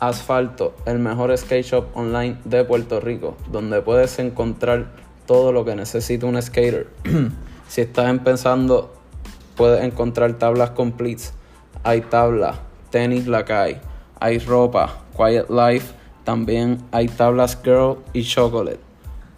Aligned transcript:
Asfalto, 0.00 0.74
el 0.86 0.98
mejor 0.98 1.36
skate 1.36 1.64
shop 1.64 1.84
online 1.94 2.38
de 2.44 2.64
Puerto 2.64 3.00
Rico, 3.00 3.36
donde 3.52 3.82
puedes 3.82 4.18
encontrar 4.18 4.86
todo 5.26 5.52
lo 5.52 5.64
que 5.66 5.76
necesita 5.76 6.24
un 6.26 6.40
skater. 6.40 6.88
si 7.68 7.82
estás 7.82 8.08
empezando, 8.08 8.94
puedes 9.56 9.84
encontrar 9.84 10.32
tablas 10.38 10.70
completes. 10.70 11.34
Hay 11.84 12.00
tablas, 12.00 12.56
tenis 12.88 13.26
Lakai, 13.26 13.78
hay 14.18 14.38
ropa, 14.38 15.02
Quiet 15.16 15.50
Life, 15.50 15.92
también 16.24 16.78
hay 16.92 17.08
tablas 17.08 17.58
Girl 17.62 17.98
y 18.14 18.24
Chocolate. 18.24 18.80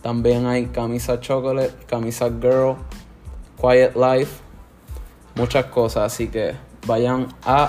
También 0.01 0.47
hay 0.47 0.67
camisa 0.67 1.19
Chocolate, 1.19 1.73
camisa 1.87 2.31
Girl, 2.41 2.77
Quiet 3.61 3.97
Life, 3.97 4.41
muchas 5.35 5.65
cosas. 5.67 6.13
Así 6.13 6.29
que 6.29 6.55
vayan 6.87 7.29
a 7.45 7.65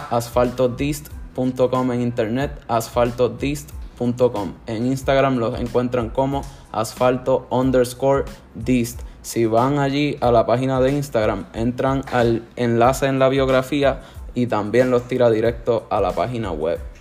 asfaltodist.com 1.34 1.92
en 1.92 2.02
internet, 2.02 2.52
asfaltodist.com. 2.68 4.54
En 4.68 4.86
Instagram 4.86 5.38
los 5.38 5.60
encuentran 5.60 6.10
como 6.10 6.42
asfalto 6.72 7.48
underscore 7.50 8.26
dist. 8.56 9.02
Si 9.22 9.46
van 9.46 9.80
allí 9.80 10.18
a 10.20 10.32
la 10.32 10.46
página 10.46 10.82
de 10.82 10.92
Instagram, 10.92 11.46
entran 11.54 12.04
al 12.12 12.44
enlace 12.56 13.06
en 13.06 13.20
la 13.20 13.30
biografía 13.30 14.02
y 14.36 14.48
también 14.48 14.92
los 14.92 15.08
tira 15.08 15.30
directo 15.30 15.88
a 15.90 16.02
la 16.02 16.12
página 16.12 16.52
web. 16.52 16.93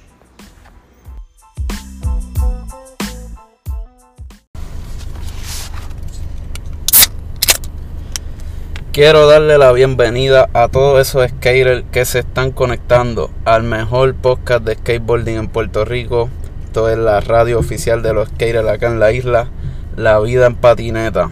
Quiero 8.93 9.27
darle 9.27 9.57
la 9.57 9.73
bienvenida 9.73 10.51
a 10.53 10.69
todos 10.69 11.01
esos 11.01 11.27
skaters 11.27 11.83
que 11.91 12.05
se 12.05 12.19
están 12.19 12.51
conectando 12.51 13.31
al 13.47 13.63
mejor 13.63 14.15
podcast 14.15 14.65
de 14.65 14.75
skateboarding 14.75 15.39
en 15.39 15.49
Puerto 15.49 15.87
Rico. 15.87 16.29
Esto 16.67 16.91
es 16.91 16.99
la 16.99 17.23
radio 17.23 17.59
oficial 17.59 18.03
de 18.03 18.13
los 18.13 18.29
skaters 18.29 18.69
acá 18.69 18.89
en 18.89 19.01
la 19.01 19.11
isla, 19.11 19.49
La 19.97 20.21
Vida 20.21 20.45
en 20.45 20.57
Patineta. 20.57 21.31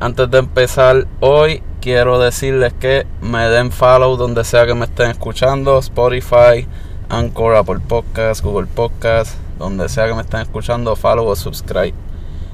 Antes 0.00 0.28
de 0.28 0.38
empezar 0.38 1.06
hoy, 1.20 1.62
quiero 1.80 2.18
decirles 2.18 2.72
que 2.72 3.06
me 3.20 3.48
den 3.48 3.70
follow 3.70 4.16
donde 4.16 4.42
sea 4.42 4.66
que 4.66 4.74
me 4.74 4.86
estén 4.86 5.12
escuchando: 5.12 5.78
Spotify, 5.78 6.66
Anchor, 7.08 7.54
Apple 7.54 7.78
Podcasts, 7.86 8.42
Google 8.42 8.66
Podcasts, 8.66 9.36
donde 9.56 9.88
sea 9.88 10.08
que 10.08 10.14
me 10.14 10.22
estén 10.22 10.40
escuchando, 10.40 10.96
follow 10.96 11.28
o 11.28 11.36
subscribe. 11.36 11.94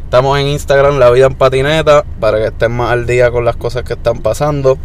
Estamos 0.09 0.39
en 0.39 0.47
Instagram, 0.47 0.98
La 0.98 1.11
Vida 1.11 1.27
en 1.27 1.34
Patineta, 1.34 2.03
para 2.19 2.39
que 2.39 2.47
estén 2.47 2.73
más 2.73 2.92
al 2.92 3.05
día 3.05 3.31
con 3.31 3.45
las 3.45 3.56
cosas 3.56 3.83
que 3.83 3.92
están 3.92 4.20
pasando. 4.20 4.78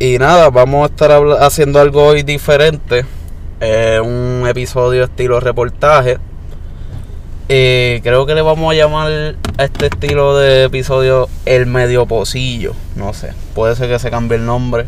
Y 0.00 0.18
nada, 0.18 0.50
vamos 0.50 0.82
a 0.82 0.86
estar 0.86 1.12
haciendo 1.38 1.80
algo 1.80 2.04
hoy 2.04 2.24
diferente. 2.24 3.04
Eh, 3.60 4.00
un 4.02 4.44
episodio 4.48 5.04
estilo 5.04 5.38
reportaje. 5.38 6.18
Creo 7.46 8.26
que 8.26 8.34
le 8.34 8.42
vamos 8.42 8.72
a 8.72 8.74
llamar 8.74 9.36
a 9.58 9.62
este 9.62 9.86
estilo 9.86 10.36
de 10.36 10.64
episodio 10.64 11.28
el 11.44 11.66
medio 11.66 12.04
pocillo. 12.06 12.72
No 12.96 13.14
sé, 13.14 13.32
puede 13.54 13.76
ser 13.76 13.88
que 13.88 14.00
se 14.00 14.10
cambie 14.10 14.38
el 14.38 14.44
nombre. 14.44 14.86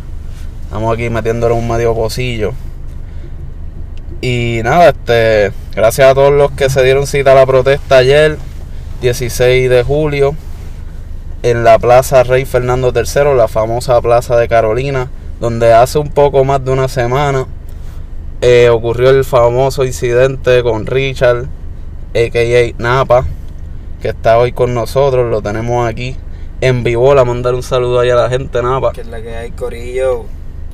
Estamos 0.65 0.93
aquí 0.93 1.11
metiéndole 1.11 1.55
un 1.55 1.69
medio 1.69 1.95
pocillo. 1.95 2.55
Y 4.21 4.63
nada, 4.65 4.89
este, 4.89 5.53
gracias 5.77 6.11
a 6.11 6.15
todos 6.15 6.33
los 6.33 6.51
que 6.51 6.69
se 6.69 6.83
dieron 6.83 7.07
cita 7.07 7.31
a 7.31 7.35
la 7.37 7.47
protesta 7.47 7.99
ayer 7.99 8.37
16 9.01 9.71
de 9.71 9.83
julio 9.83 10.35
en 11.43 11.63
la 11.63 11.79
Plaza 11.79 12.25
Rey 12.25 12.45
Fernando 12.45 12.93
III, 12.95 13.37
la 13.37 13.49
famosa 13.49 14.01
Plaza 14.01 14.37
de 14.37 14.49
Carolina, 14.49 15.11
donde 15.41 15.73
hace 15.73 15.99
un 15.99 16.09
poco 16.09 16.45
más 16.45 16.65
de 16.65 16.73
una 16.73 16.89
semana 16.89 17.47
eh, 18.41 18.69
ocurrió 18.69 19.11
el 19.11 19.25
famoso 19.25 19.85
incidente 19.85 20.63
con 20.63 20.87
Richard, 20.87 21.47
a.k.a. 22.15 22.75
Napa, 22.83 23.25
que 24.03 24.09
está 24.09 24.39
hoy 24.39 24.53
con 24.53 24.75
nosotros, 24.75 25.31
lo 25.31 25.43
tenemos 25.43 25.89
aquí 25.89 26.17
en 26.61 26.83
vivo, 26.83 27.17
a 27.17 27.25
mandar 27.25 27.55
un 27.55 27.63
saludo 27.63 28.01
ahí 28.01 28.11
a 28.11 28.17
la 28.17 28.29
gente 28.29 28.61
Napa. 28.63 28.93
Que 28.93 29.03
es 29.03 29.07
la 29.07 29.23
que 29.23 29.37
hay, 29.37 29.51
Corillo, 29.53 30.25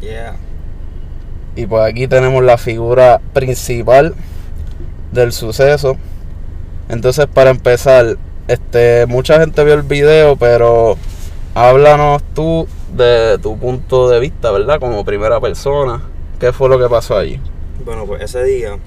yeah. 0.01 0.37
Y 1.57 1.67
pues 1.67 1.83
aquí 1.85 2.09
tenemos 2.09 2.43
la 2.43 2.57
figura 2.57 3.21
principal 3.33 4.15
del 5.13 5.33
suceso. 5.33 5.97
Entonces, 6.89 7.27
para 7.27 7.51
empezar, 7.51 8.19
este, 8.49 9.07
mucha 9.07 9.41
gente 9.41 9.65
vio 9.65 9.75
el 9.75 9.83
video, 9.83 10.37
pero 10.37 10.97
háblanos 11.55 12.23
tú 12.35 12.69
de 12.93 13.39
tu 13.43 13.59
punto 13.59 14.09
de 14.09 14.21
vista, 14.21 14.51
¿verdad? 14.51 14.79
Como 14.81 15.05
primera 15.05 15.41
persona. 15.41 16.03
¿Qué 16.39 16.53
fue 16.53 16.69
lo 16.69 16.79
que 16.79 16.89
pasó 16.89 17.17
allí? 17.17 17.41
Bueno, 17.85 18.07
pues 18.07 18.23
ese 18.23 18.45
día, 18.45 18.79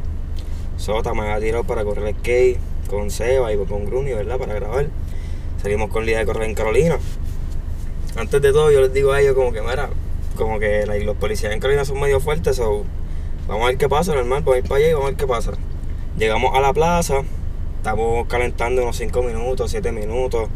Sota 0.78 1.14
me 1.14 1.22
había 1.22 1.40
tirado 1.40 1.64
para 1.64 1.84
correr 1.84 2.08
el 2.08 2.16
skate 2.16 2.60
con 2.90 3.10
Seba 3.10 3.52
y 3.52 3.58
con 3.58 3.86
Gruni, 3.86 4.14
¿verdad? 4.14 4.38
Para 4.38 4.54
grabar. 4.54 4.88
Salimos 5.62 5.90
con 5.90 6.06
la 6.06 6.12
idea 6.12 6.20
de 6.20 6.26
correr 6.26 6.50
en 6.50 6.56
Carolina. 6.56 7.00
Antes 8.16 8.42
de 8.42 8.52
todo, 8.52 8.72
yo 8.72 8.82
les 8.82 8.94
digo 8.94 9.12
a 9.12 9.22
ellos 9.22 9.36
como 9.36 9.52
que, 9.52 9.62
mira, 9.62 9.90
como 10.36 10.60
que 10.60 10.86
los 11.04 11.16
policías 11.18 11.52
en 11.52 11.60
Carolina 11.60 11.84
son 11.84 12.00
medio 12.00 12.20
fuertes, 12.20 12.60
o 12.60 12.84
vamos 13.48 13.64
a 13.64 13.68
ver 13.68 13.78
qué 13.78 13.90
pasa, 13.90 14.14
normal, 14.14 14.44
a 14.46 14.58
ir 14.58 14.64
para 14.64 14.76
allá 14.76 14.90
y 14.90 14.94
vamos 14.94 15.08
a 15.08 15.10
ver 15.10 15.18
qué 15.18 15.28
pasa. 15.28 15.52
Llegamos 16.18 16.56
a 16.56 16.62
la 16.62 16.74
plaza, 16.74 17.24
estamos 17.88 18.28
calentando 18.28 18.82
unos 18.82 18.98
5 18.98 19.24
minutos, 19.24 19.72
7 19.72 19.94
minutos. 19.94 20.50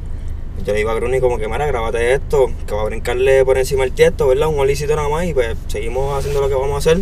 Yo 0.66 0.74
le 0.74 0.80
digo 0.80 0.90
a 0.90 0.96
Gruni 0.96 1.22
como 1.22 1.38
que, 1.38 1.48
mira, 1.48 1.66
grabate 1.66 2.14
esto, 2.14 2.52
que 2.68 2.76
va 2.76 2.82
a 2.82 2.86
brincarle 2.86 3.46
por 3.46 3.58
encima 3.58 3.86
el 3.86 3.94
tiesto, 3.94 4.28
¿verdad? 4.28 4.50
Un 4.50 4.60
olicito 4.60 4.94
nada 4.98 5.08
más 5.08 5.26
y 5.26 5.34
pues 5.34 5.56
seguimos 5.68 6.14
haciendo 6.14 6.42
lo 6.42 6.50
que 6.50 6.56
vamos 6.56 6.74
a 6.74 6.78
hacer. 6.80 6.98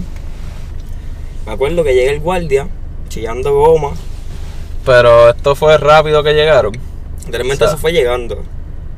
Me 1.48 1.54
acuerdo 1.54 1.84
que 1.84 1.96
llega 1.96 2.12
el 2.12 2.20
guardia, 2.20 2.68
chillando 3.08 3.56
goma. 3.56 3.94
Pero 4.86 5.30
esto 5.30 5.56
fue 5.56 5.80
rápido 5.80 6.22
que 6.22 6.36
llegaron. 6.36 6.74
Realmente 7.28 7.66
eso 7.66 7.80
fue 7.80 7.92
llegando. 7.92 8.38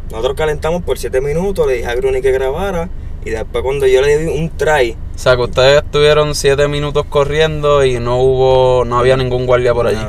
Nosotros 0.09 0.35
calentamos 0.35 0.83
por 0.83 0.97
7 0.97 1.21
minutos, 1.21 1.65
le 1.65 1.75
dije 1.75 1.87
a 1.87 1.95
Gruni 1.95 2.21
que 2.21 2.33
grabara. 2.33 2.89
Y 3.23 3.29
después 3.29 3.63
cuando 3.63 3.87
yo 3.87 4.01
le 4.01 4.17
di 4.17 4.37
un 4.37 4.49
try. 4.57 4.97
O 5.15 5.17
sea 5.17 5.37
que 5.37 5.43
ustedes 5.43 5.81
estuvieron 5.81 6.35
7 6.35 6.67
minutos 6.67 7.05
corriendo 7.05 7.85
y 7.85 8.01
no 8.01 8.17
hubo, 8.17 8.83
no 8.83 8.99
había 8.99 9.15
ningún 9.15 9.45
guardia 9.45 9.73
por 9.73 9.87
allí. 9.87 10.05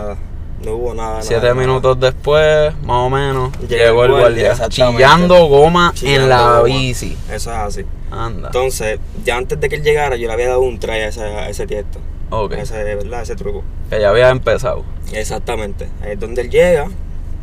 No 0.65 0.75
hubo 0.75 0.95
nada. 0.95 1.23
Siete 1.23 1.53
minutos 1.55 1.99
después, 1.99 2.73
más 2.85 2.99
o 2.99 3.11
menos, 3.11 3.51
llegó, 3.69 4.05
el 4.05 4.13
guardia. 4.13 4.55
Chillando 4.69 5.47
goma 5.47 5.93
en 6.03 6.29
la 6.29 6.63
bici. 6.63 7.17
Eso 7.31 7.51
es 7.51 7.57
así. 7.57 7.85
Anda. 8.11 8.49
Entonces, 8.49 9.01
ya 9.25 9.37
antes 9.37 9.59
de 9.59 9.69
que 9.69 9.77
él 9.77 9.83
llegara, 9.83 10.17
yo 10.17 10.27
le 10.27 10.33
había 10.33 10.49
dado 10.49 10.61
un 10.61 10.79
try 10.79 10.93
a 10.93 11.09
ese, 11.09 11.23
a 11.23 11.49
ese 11.49 11.67
tiesto. 11.67 11.99
Ok. 12.31 12.53
Ese, 12.53 12.83
¿verdad? 12.83 13.23
ese 13.23 13.35
truco. 13.35 13.65
Que 13.91 14.01
ya 14.01 14.11
había 14.11 14.31
empezado. 14.31 14.85
Exactamente. 15.13 15.89
Ahí 16.03 16.13
es 16.13 16.21
donde 16.21 16.43
él 16.43 16.51
llega. 16.51 16.89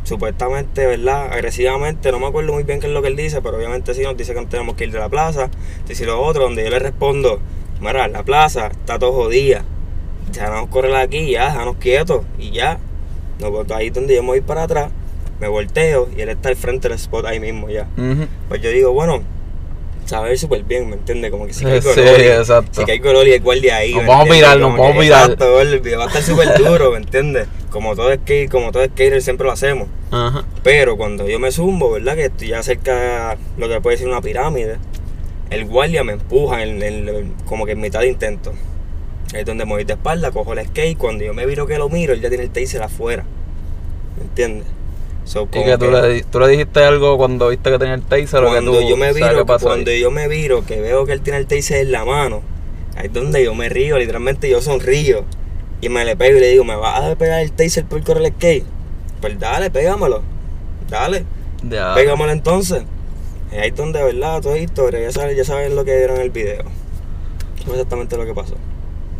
Supuestamente, 0.02 0.86
¿verdad? 0.86 1.32
Agresivamente, 1.32 2.10
no 2.10 2.18
me 2.18 2.26
acuerdo 2.26 2.52
muy 2.52 2.62
bien 2.62 2.80
qué 2.80 2.86
es 2.86 2.92
lo 2.92 3.02
que 3.02 3.08
él 3.08 3.16
dice, 3.16 3.42
pero 3.42 3.58
obviamente 3.58 3.92
sí 3.94 4.02
nos 4.02 4.16
dice 4.16 4.32
que 4.32 4.40
no 4.40 4.48
tenemos 4.48 4.74
que 4.74 4.84
ir 4.84 4.92
de 4.92 4.98
la 4.98 5.08
plaza. 5.08 5.50
Dice 5.86 6.06
lo 6.06 6.20
otro, 6.22 6.44
donde 6.44 6.64
yo 6.64 6.70
le 6.70 6.78
respondo, 6.78 7.38
mira, 7.80 8.08
la 8.08 8.22
plaza 8.22 8.68
está 8.68 8.98
todo 8.98 9.12
jodida. 9.12 9.64
Ya 10.32 10.48
no 10.48 10.70
correr 10.70 10.96
aquí, 10.96 11.30
ya, 11.30 11.46
déjanos 11.46 11.76
quietos 11.76 12.22
y 12.38 12.50
ya. 12.50 12.78
No, 13.40 13.50
pues 13.50 13.70
ahí 13.72 13.90
donde 13.90 14.14
yo 14.14 14.22
me 14.22 14.28
voy 14.28 14.40
para 14.40 14.64
atrás, 14.64 14.90
me 15.40 15.48
volteo 15.48 16.08
y 16.16 16.20
él 16.20 16.28
está 16.28 16.50
al 16.50 16.56
frente 16.56 16.88
del 16.88 16.96
spot 16.96 17.26
ahí 17.26 17.40
mismo 17.40 17.68
ya. 17.68 17.86
Pues 18.48 18.60
yo 18.60 18.70
digo, 18.70 18.92
bueno, 18.92 19.22
saber 20.04 20.36
súper 20.38 20.64
bien, 20.64 20.88
¿me 20.90 20.96
entiendes? 20.96 21.30
Como 21.30 21.46
que 21.46 21.54
si 21.54 21.64
hay 21.64 21.80
color, 21.80 21.94
sí, 21.94 22.24
exacto. 22.26 22.84
si 22.84 22.90
hay 22.90 23.00
color 23.00 23.26
y 23.26 23.32
el 23.32 23.40
guardia 23.40 23.76
ahí. 23.76 23.94
Nos 23.94 24.06
vamos 24.06 24.28
a 24.28 24.32
mirar, 24.32 24.58
nos 24.58 24.72
vamos 24.76 24.96
a 24.96 24.98
mirar. 24.98 25.22
Exacto, 25.22 25.60
el 25.60 25.80
video 25.80 25.98
va 25.98 26.04
a 26.04 26.08
estar 26.08 26.22
súper 26.22 26.58
duro, 26.58 26.90
¿me 26.90 26.98
entiendes? 26.98 27.46
Como 27.70 27.94
todo 27.94 28.12
skate, 28.12 28.50
como 28.50 28.72
todo 28.72 28.84
skater 28.84 29.22
siempre 29.22 29.46
lo 29.46 29.52
hacemos. 29.52 29.88
Ajá. 30.10 30.44
Pero 30.62 30.96
cuando 30.96 31.28
yo 31.28 31.38
me 31.38 31.52
zumbo, 31.52 31.92
¿verdad? 31.92 32.16
Que 32.16 32.24
estoy 32.26 32.48
ya 32.48 32.62
cerca 32.62 33.36
lo 33.56 33.68
que 33.68 33.80
puede 33.80 33.96
ser 33.96 34.08
una 34.08 34.20
pirámide, 34.20 34.78
el 35.50 35.64
guardia 35.64 36.04
me 36.04 36.12
empuja 36.12 36.62
en, 36.62 37.34
como 37.46 37.64
que 37.66 37.72
en 37.72 37.80
mitad 37.80 38.00
de 38.00 38.08
intento. 38.08 38.52
Es 39.32 39.44
donde 39.44 39.64
me 39.64 39.72
voy 39.72 39.84
de 39.84 39.92
espalda, 39.92 40.30
cojo 40.30 40.52
el 40.52 40.66
skate. 40.66 40.98
Cuando 40.98 41.24
yo 41.24 41.34
me 41.34 41.46
viro 41.46 41.66
que 41.66 41.78
lo 41.78 41.88
miro, 41.88 42.12
él 42.12 42.20
ya 42.20 42.28
tiene 42.28 42.44
el 42.44 42.50
taser 42.50 42.82
afuera. 42.82 43.24
¿Me 44.16 44.24
entiendes? 44.24 44.66
¿Y 45.32 45.46
que, 45.46 45.78
tú, 45.78 45.90
le, 45.90 46.22
tú, 46.24 46.40
le, 46.40 46.48
dijiste 46.48 46.82
algo 46.82 47.16
cuando 47.16 47.50
viste 47.50 47.70
que 47.70 47.78
tenía 47.78 47.94
el 47.94 48.02
taser 48.02 48.42
cuando 48.42 48.72
o 48.72 48.74
que 48.74 48.80
tú, 48.82 48.88
yo 48.88 48.96
me 48.96 49.12
viro, 49.12 49.46
Cuando 49.46 49.92
yo 49.92 50.10
me 50.10 50.26
viro, 50.26 50.64
que 50.66 50.80
veo 50.80 51.06
que 51.06 51.12
él 51.12 51.20
tiene 51.20 51.38
el 51.38 51.46
taser 51.46 51.82
en 51.82 51.92
la 51.92 52.04
mano, 52.04 52.42
ahí 52.96 53.06
es 53.06 53.12
donde 53.12 53.44
yo 53.44 53.54
me 53.54 53.68
río, 53.68 53.96
literalmente 53.96 54.48
yo 54.48 54.60
sonrío. 54.60 55.24
Y 55.80 55.88
me 55.88 56.04
le 56.04 56.16
pego 56.16 56.38
y 56.38 56.40
le 56.40 56.48
digo, 56.48 56.64
¿me 56.64 56.74
vas 56.74 57.04
a 57.04 57.14
pegar 57.14 57.40
el 57.40 57.52
taser 57.52 57.84
por 57.84 58.02
correr 58.02 58.24
el 58.24 58.32
skate? 58.32 58.64
Pues 59.20 59.38
dale, 59.38 59.70
pégamelo. 59.70 60.22
Dale. 60.88 61.24
Ya. 61.62 61.94
Pégamelo 61.94 62.32
entonces. 62.32 62.82
ahí 63.52 63.68
es 63.68 63.76
donde, 63.76 64.02
¿verdad? 64.02 64.40
Toda 64.40 64.58
historia, 64.58 65.00
ya 65.00 65.12
saben, 65.12 65.36
ya 65.36 65.44
saben 65.44 65.76
lo 65.76 65.84
que 65.84 65.96
vieron 65.96 66.16
en 66.16 66.22
el 66.22 66.30
video. 66.30 66.64
Fue 67.64 67.74
exactamente 67.74 68.16
lo 68.16 68.26
que 68.26 68.34
pasó. 68.34 68.56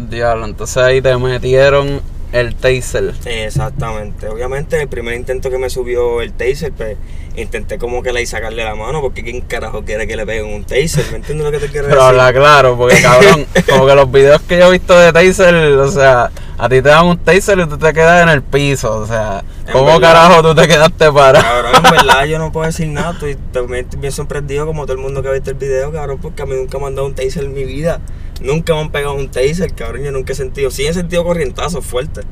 Diablo, 0.09 0.47
entonces 0.47 0.79
ahí 0.79 1.03
te 1.03 1.17
metieron 1.17 2.01
el 2.33 2.55
taser. 2.55 3.13
Exactamente. 3.25 4.29
Obviamente, 4.29 4.81
el 4.81 4.89
primer 4.89 5.15
intento 5.15 5.51
que 5.51 5.59
me 5.59 5.69
subió 5.69 6.21
el 6.21 6.33
taser, 6.33 6.73
pues 6.73 6.97
intenté 7.37 7.79
como 7.79 8.03
que 8.03 8.13
le 8.13 8.25
sacarle 8.27 8.65
la 8.65 8.75
mano, 8.75 9.01
porque 9.01 9.23
¿quién 9.23 9.41
carajo 9.41 9.85
quiere 9.85 10.07
que 10.07 10.17
le 10.17 10.27
peguen 10.27 10.47
un 10.47 10.65
taser? 10.65 11.05
¿Me 11.11 11.17
entiendes 11.17 11.45
lo 11.45 11.53
que 11.53 11.59
te 11.59 11.67
quiero 11.69 11.87
decir? 11.87 11.91
Pero 11.91 12.03
habla 12.03 12.33
claro, 12.33 12.77
porque 12.77 13.03
cabrón, 13.03 13.47
como 13.69 13.87
que 13.87 13.95
los 13.95 14.11
videos 14.13 14.41
que 14.43 14.59
yo 14.59 14.69
he 14.69 14.71
visto 14.73 14.97
de 14.99 15.13
taser, 15.13 15.55
o 15.55 15.91
sea, 15.91 16.31
A 16.59 16.69
ti 16.69 16.83
te 16.83 16.91
dan 16.91 17.07
un 17.07 17.19
taser 17.19 17.59
y 17.59 17.67
tú 17.67 17.79
te 17.79 17.93
quedas 17.93 18.23
en 18.23 18.29
el 18.29 18.43
piso. 18.43 18.95
O 18.99 19.07
sea, 19.07 19.43
¿cómo 19.73 19.87
verdad. 19.87 20.01
carajo 20.01 20.43
tú 20.43 20.55
te 20.55 20.69
quedaste 20.69 21.11
parado? 21.11 21.43
Cabrón, 21.43 21.73
en 21.75 21.91
verdad 21.91 22.25
yo 22.29 22.39
no 22.39 22.53
puedo 22.53 22.67
decir 22.67 22.87
nada. 22.89 23.13
Estoy 23.13 23.37
también 23.51 23.89
bien 23.97 24.13
sorprendido 24.13 24.67
como 24.67 24.85
todo 24.85 24.93
el 24.93 25.03
mundo 25.03 25.23
que 25.23 25.29
ha 25.29 25.33
visto 25.33 25.51
el 25.51 25.57
video, 25.57 25.91
cabrón, 25.91 26.19
porque 26.21 26.43
a 26.43 26.47
mí 26.47 26.55
nunca 26.55 26.79
me 26.79 26.87
han 26.87 26.95
dado 26.95 27.07
un 27.07 27.15
taser 27.15 27.45
en 27.45 27.55
mi 27.55 27.65
vida. 27.65 28.01
Nunca 28.41 28.75
me 28.75 28.81
han 28.81 28.91
pegado 28.91 29.15
un 29.15 29.31
taser, 29.31 29.73
cabrón. 29.75 30.03
Yo 30.05 30.13
nunca 30.13 30.33
he 30.33 30.37
sentido. 30.37 30.71
Sí 30.71 30.87
he 30.87 30.93
sentido 30.93 31.25
corrientazos 31.25 31.85
fuertes. 31.85 32.25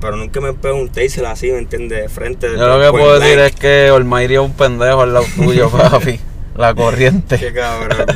Pero 0.00 0.16
nunca 0.16 0.40
me 0.40 0.48
han 0.48 0.56
pegado 0.56 0.80
un 0.80 0.88
taser 0.88 1.26
así, 1.26 1.50
¿me 1.50 1.58
entiendes? 1.58 2.02
De 2.02 2.08
frente. 2.08 2.48
de 2.48 2.58
Yo 2.58 2.66
lo 2.66 2.84
que 2.84 2.90
puedo 2.90 3.20
decir 3.20 3.38
es 3.38 3.54
que 3.54 3.90
Olmairi 3.90 4.34
es 4.34 4.40
un 4.40 4.52
pendejo 4.52 5.02
al 5.02 5.14
lado 5.14 5.26
tuyo, 5.36 5.70
papi. 5.70 6.18
La 6.56 6.74
corriente. 6.74 7.38
Qué 7.38 7.52
cabrón. 7.52 8.06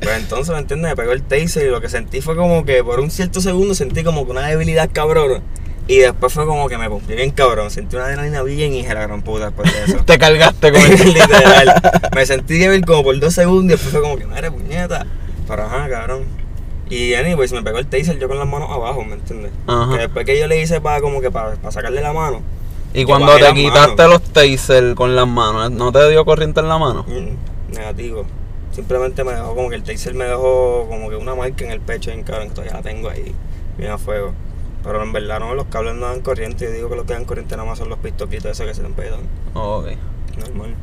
Pues 0.00 0.16
entonces, 0.16 0.54
¿me 0.54 0.60
entiendes? 0.60 0.90
Me 0.90 0.96
pegó 0.96 1.12
el 1.12 1.22
taser 1.22 1.66
y 1.66 1.70
lo 1.70 1.80
que 1.80 1.88
sentí 1.88 2.20
fue 2.20 2.36
como 2.36 2.64
que 2.64 2.82
por 2.82 3.00
un 3.00 3.10
cierto 3.10 3.40
segundo 3.40 3.74
sentí 3.74 4.04
como 4.04 4.24
que 4.24 4.30
una 4.30 4.46
debilidad 4.46 4.88
cabrón. 4.92 5.42
Y 5.88 5.96
después 5.98 6.32
fue 6.32 6.44
como 6.44 6.68
que 6.68 6.76
me 6.76 6.88
puse 6.90 7.14
bien 7.14 7.30
cabrón. 7.30 7.70
Sentí 7.70 7.96
una 7.96 8.04
adrenalina 8.04 8.42
bien 8.42 8.74
hija 8.74 8.94
la 8.94 9.02
gran 9.02 9.22
puta 9.22 9.46
después 9.46 9.72
de 9.72 9.84
eso. 9.84 10.04
Te 10.04 10.18
cargaste 10.18 10.70
con 10.70 10.80
el... 10.80 10.90
Literal. 11.14 11.82
Me 12.14 12.26
sentí 12.26 12.58
débil 12.58 12.84
como 12.84 13.02
por 13.02 13.18
dos 13.18 13.34
segundos 13.34 13.64
y 13.64 13.68
después 13.68 13.92
fue 13.92 14.02
como 14.02 14.16
que 14.16 14.26
madre 14.26 14.50
puñeta. 14.50 15.06
Pero 15.48 15.62
ajá, 15.62 15.88
cabrón. 15.88 16.24
Y 16.90 17.14
anyways, 17.14 17.52
me 17.52 17.62
pegó 17.62 17.78
el 17.78 17.86
taser 17.86 18.18
yo 18.18 18.28
con 18.28 18.38
las 18.38 18.48
manos 18.48 18.70
abajo, 18.70 19.04
¿me 19.04 19.14
entiendes? 19.14 19.52
Ajá. 19.66 19.92
Que 19.92 19.98
después 19.98 20.26
que 20.26 20.38
yo 20.38 20.46
le 20.46 20.60
hice 20.60 20.80
para 20.80 21.00
como 21.00 21.20
que 21.20 21.30
para, 21.30 21.56
sacarle 21.70 22.00
la 22.00 22.12
mano. 22.12 22.40
Y 22.94 23.04
cuando 23.04 23.36
te 23.36 23.52
quitaste 23.52 24.02
manos. 24.02 24.12
los 24.12 24.22
taser 24.22 24.94
con 24.94 25.14
las 25.14 25.28
manos, 25.28 25.70
¿no 25.70 25.92
te 25.92 26.08
dio 26.08 26.24
corriente 26.24 26.60
en 26.60 26.68
la 26.68 26.78
mano? 26.78 27.04
Mm, 27.06 27.74
negativo. 27.74 28.24
Simplemente 28.72 29.24
me 29.24 29.32
dejó 29.32 29.54
como 29.54 29.68
que 29.68 29.76
el 29.76 29.82
taser 29.82 30.14
me 30.14 30.24
dejó 30.24 30.86
como 30.88 31.10
que 31.10 31.16
una 31.16 31.34
marca 31.34 31.64
en 31.64 31.70
el 31.70 31.80
pecho 31.80 32.10
en 32.10 32.22
cabrón, 32.22 32.48
que 32.48 32.54
todavía 32.54 32.74
la 32.74 32.82
tengo 32.82 33.08
ahí, 33.08 33.34
bien 33.76 33.90
a 33.90 33.98
fuego. 33.98 34.32
Pero 34.82 35.02
en 35.02 35.12
verdad 35.12 35.40
no, 35.40 35.54
los 35.54 35.66
cables 35.66 35.94
no 35.96 36.06
dan 36.06 36.20
corriente. 36.20 36.64
Yo 36.64 36.70
digo 36.70 36.88
que 36.88 36.96
los 36.96 37.04
que 37.04 37.12
dan 37.12 37.24
corriente 37.24 37.56
nada 37.56 37.68
más 37.68 37.78
son 37.78 37.88
los 37.88 37.98
pistoquitos 37.98 38.52
esos 38.52 38.66
que 38.66 38.74
se 38.74 38.82
te 38.82 38.88
pegan. 38.90 39.20
Ok. 39.54 39.88
Normal. 40.38 40.74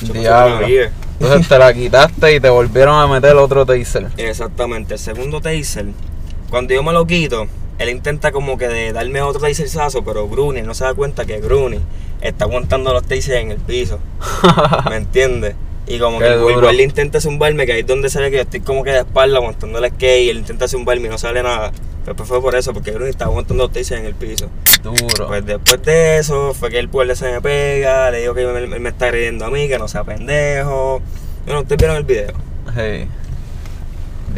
Diablo. 0.00 0.66
Entonces 1.20 1.48
te 1.48 1.58
la 1.58 1.74
quitaste 1.74 2.36
y 2.36 2.40
te 2.40 2.48
volvieron 2.48 2.94
a 2.94 3.06
meter 3.06 3.36
otro 3.36 3.66
taser. 3.66 4.08
Exactamente, 4.16 4.94
el 4.94 5.00
segundo 5.00 5.40
taser, 5.40 5.86
cuando 6.48 6.74
yo 6.74 6.82
me 6.82 6.92
lo 6.92 7.06
quito, 7.06 7.46
él 7.78 7.88
intenta 7.88 8.32
como 8.32 8.56
que 8.56 8.68
de 8.68 8.92
darme 8.92 9.20
otro 9.22 9.40
taserzazo, 9.40 10.04
pero 10.04 10.28
Bruni 10.28 10.62
no 10.62 10.74
se 10.74 10.84
da 10.84 10.94
cuenta 10.94 11.24
que 11.26 11.40
Bruni 11.40 11.80
está 12.20 12.44
aguantando 12.44 12.92
los 12.92 13.02
tasers 13.02 13.40
en 13.42 13.50
el 13.50 13.58
piso. 13.58 13.98
¿Me 14.88 14.96
entiendes? 14.96 15.54
Y 15.88 15.98
como 15.98 16.18
Qué 16.18 16.26
que 16.26 16.32
duro. 16.34 16.58
igual 16.58 16.76
le 16.76 16.82
intenta 16.82 17.20
zumbarme, 17.20 17.64
que 17.66 17.72
ahí 17.72 17.80
es 17.80 17.86
donde 17.86 18.10
se 18.10 18.20
ve 18.20 18.30
que 18.30 18.36
yo 18.36 18.42
estoy 18.42 18.60
como 18.60 18.84
que 18.84 18.90
de 18.90 18.98
espalda 18.98 19.38
aguantando 19.38 19.78
el 19.78 19.90
skate 19.90 20.22
y 20.24 20.28
él 20.30 20.38
intenta 20.38 20.68
zumbarme 20.68 21.06
y 21.06 21.10
no 21.10 21.18
sale 21.18 21.42
nada. 21.42 21.72
Pero 22.04 22.16
pues 22.16 22.28
fue 22.28 22.40
por 22.40 22.54
eso, 22.54 22.72
porque 22.72 22.90
Bruni 22.90 23.10
está 23.10 23.24
aguantando 23.26 23.68
tasers 23.68 24.00
en 24.00 24.06
el 24.06 24.14
piso. 24.14 24.48
Duro. 24.82 25.26
Pues 25.26 25.44
después 25.44 25.82
de 25.82 26.18
eso, 26.18 26.54
fue 26.54 26.70
que 26.70 26.78
el 26.78 26.88
pueblo 26.88 27.14
se 27.14 27.30
me 27.30 27.40
pega, 27.40 28.10
le 28.10 28.20
digo 28.20 28.34
que 28.34 28.42
él, 28.42 28.72
él 28.72 28.80
me 28.80 28.88
está 28.88 29.06
agrediendo 29.06 29.44
a 29.46 29.50
mí, 29.50 29.68
que 29.68 29.78
no 29.78 29.88
sea 29.88 30.04
pendejo. 30.04 31.00
Bueno, 31.44 31.60
ustedes 31.60 31.78
vieron 31.78 31.96
el 31.96 32.04
video. 32.04 32.32
Sí. 32.74 33.08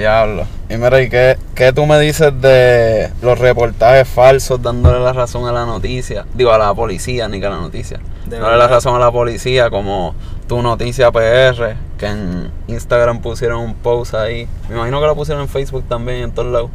Diablo. 0.00 0.46
Y 0.70 0.76
mira, 0.76 1.02
¿y 1.02 1.10
qué, 1.10 1.36
qué 1.54 1.72
tú 1.72 1.84
me 1.84 2.00
dices 2.00 2.32
de 2.40 3.10
los 3.20 3.38
reportajes 3.38 4.08
falsos 4.08 4.62
dándole 4.62 4.98
la 4.98 5.12
razón 5.12 5.46
a 5.46 5.52
la 5.52 5.66
noticia? 5.66 6.24
Digo, 6.34 6.52
a 6.52 6.58
la 6.58 6.72
policía, 6.74 7.28
ni 7.28 7.38
que 7.38 7.46
a 7.46 7.50
la 7.50 7.60
noticia. 7.60 8.00
De 8.26 8.36
Dándole 8.36 8.56
la 8.56 8.66
razón 8.66 8.96
a 8.96 8.98
la 8.98 9.12
policía 9.12 9.68
como 9.68 10.14
tu 10.48 10.62
noticia 10.62 11.12
PR, 11.12 11.76
que 11.98 12.06
en 12.06 12.50
Instagram 12.66 13.20
pusieron 13.20 13.60
un 13.60 13.74
post 13.74 14.14
ahí. 14.14 14.48
Me 14.68 14.76
imagino 14.76 15.00
que 15.00 15.06
lo 15.06 15.14
pusieron 15.14 15.42
en 15.42 15.48
Facebook 15.48 15.84
también, 15.86 16.20
en 16.20 16.32
todos 16.32 16.50
lados. 16.50 16.70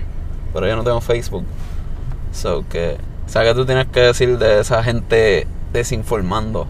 Pero 0.53 0.67
yo 0.67 0.75
no 0.75 0.83
tengo 0.83 1.01
Facebook. 1.01 1.45
So 2.31 2.63
que... 2.69 2.97
O 3.25 3.29
sea, 3.29 3.43
que 3.43 3.55
tú 3.55 3.65
tienes 3.65 3.87
que 3.87 4.01
decir 4.01 4.37
de 4.37 4.59
esa 4.59 4.83
gente 4.83 5.47
desinformando. 5.73 6.67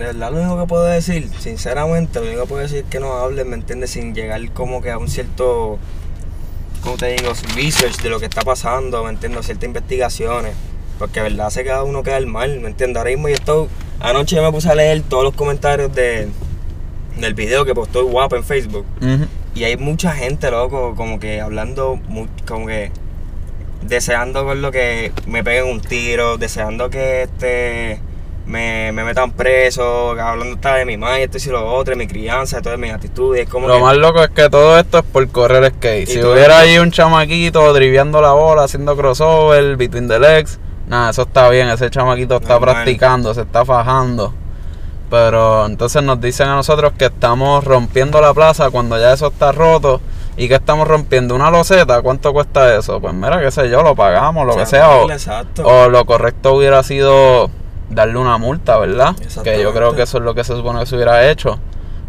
De 0.00 0.06
verdad, 0.06 0.32
lo 0.32 0.38
único 0.38 0.58
que 0.58 0.66
puedo 0.66 0.84
decir, 0.84 1.28
sinceramente, 1.40 2.20
lo 2.20 2.24
único 2.24 2.40
que 2.40 2.48
puedo 2.48 2.62
decir 2.62 2.78
es 2.78 2.84
que 2.86 3.00
no 3.00 3.18
hablen, 3.18 3.50
¿me 3.50 3.54
entiendes? 3.54 3.90
Sin 3.90 4.14
llegar 4.14 4.40
como 4.52 4.80
que 4.80 4.90
a 4.90 4.96
un 4.96 5.08
cierto, 5.08 5.78
¿cómo 6.82 6.96
te 6.96 7.08
digo? 7.08 7.34
Research 7.54 8.00
de 8.00 8.08
lo 8.08 8.18
que 8.18 8.24
está 8.24 8.40
pasando, 8.40 9.04
¿me 9.04 9.10
entiendes? 9.10 9.44
Ciertas 9.44 9.66
investigaciones. 9.66 10.54
Porque 10.98 11.20
de 11.20 11.28
verdad 11.28 11.50
se 11.50 11.64
queda 11.64 11.84
uno 11.84 12.02
queda 12.02 12.18
mal, 12.20 12.60
¿me 12.60 12.68
entiendes? 12.68 12.96
Ahora 12.96 13.10
mismo 13.10 13.28
yo 13.28 13.34
estoy, 13.34 13.68
anoche 14.00 14.36
yo 14.36 14.42
me 14.42 14.50
puse 14.50 14.70
a 14.70 14.74
leer 14.74 15.02
todos 15.02 15.22
los 15.22 15.34
comentarios 15.34 15.94
de, 15.94 16.28
del 17.18 17.34
video 17.34 17.66
que 17.66 17.74
postó 17.74 18.02
Guapa 18.06 18.36
en 18.36 18.44
Facebook. 18.44 18.86
Y 19.54 19.64
hay 19.64 19.76
mucha 19.76 20.12
gente, 20.12 20.50
loco, 20.50 20.94
como 20.96 21.20
que 21.20 21.42
hablando, 21.42 22.00
como 22.48 22.66
que 22.66 22.90
deseando 23.82 24.46
con 24.46 24.62
lo 24.62 24.72
que 24.72 25.12
me 25.26 25.44
peguen 25.44 25.66
un 25.66 25.82
tiro, 25.82 26.38
deseando 26.38 26.88
que 26.88 27.24
este 27.24 28.00
me, 28.46 28.92
me 28.92 29.04
metan 29.04 29.32
preso, 29.32 30.10
hablando 30.10 30.54
hasta 30.54 30.76
de 30.76 30.84
mi 30.84 30.96
madre, 30.96 31.24
esto 31.24 31.38
y 31.38 31.52
lo 31.52 31.72
otro, 31.72 31.92
de 31.92 31.96
mi 31.96 32.06
crianza, 32.06 32.56
de 32.56 32.62
todas 32.62 32.78
mis 32.78 32.92
actitudes. 32.92 33.48
Como 33.48 33.68
Lo 33.68 33.76
que, 33.76 33.82
más 33.82 33.96
loco 33.96 34.22
es 34.22 34.30
que 34.30 34.48
todo 34.50 34.78
esto 34.78 34.98
es 34.98 35.04
por 35.04 35.28
correr 35.28 35.72
skate. 35.74 36.08
Si 36.08 36.22
hubiera 36.22 36.58
ahí 36.58 36.78
un 36.78 36.90
chamaquito 36.90 37.72
driviando 37.72 38.20
la 38.20 38.32
bola, 38.32 38.64
haciendo 38.64 38.96
crossover, 38.96 39.76
between 39.76 40.08
the 40.08 40.18
legs, 40.18 40.58
nada, 40.88 41.10
eso 41.10 41.22
está 41.22 41.48
bien. 41.48 41.68
Ese 41.68 41.90
chamaquito 41.90 42.36
está 42.36 42.58
practicando, 42.58 43.32
se 43.34 43.42
está 43.42 43.64
fajando. 43.64 44.34
Pero 45.08 45.66
entonces 45.66 46.02
nos 46.02 46.20
dicen 46.20 46.48
a 46.48 46.54
nosotros 46.54 46.92
que 46.96 47.06
estamos 47.06 47.64
rompiendo 47.64 48.20
la 48.20 48.32
plaza 48.32 48.70
cuando 48.70 48.98
ya 48.98 49.12
eso 49.12 49.28
está 49.28 49.52
roto. 49.52 50.00
¿Y 50.36 50.48
que 50.48 50.54
estamos 50.54 50.86
rompiendo? 50.86 51.34
¿Una 51.34 51.50
loseta? 51.50 52.00
¿Cuánto 52.00 52.32
cuesta 52.32 52.76
eso? 52.76 53.00
Pues 53.00 53.12
mira, 53.12 53.40
qué 53.40 53.50
sé 53.50 53.68
yo, 53.68 53.82
lo 53.82 53.94
pagamos, 53.94 54.46
lo 54.46 54.56
que 54.56 54.64
sea. 54.64 54.88
O, 54.88 55.10
Exacto. 55.10 55.64
o 55.66 55.88
lo 55.88 56.04
correcto 56.06 56.54
hubiera 56.54 56.82
sido 56.82 57.50
darle 57.90 58.18
una 58.18 58.38
multa, 58.38 58.78
¿verdad? 58.78 59.14
Que 59.44 59.62
yo 59.62 59.72
creo 59.72 59.94
que 59.94 60.02
eso 60.02 60.18
es 60.18 60.24
lo 60.24 60.34
que 60.34 60.44
se 60.44 60.54
supone 60.54 60.80
que 60.80 60.86
se 60.86 60.94
hubiera 60.94 61.30
hecho. 61.30 61.58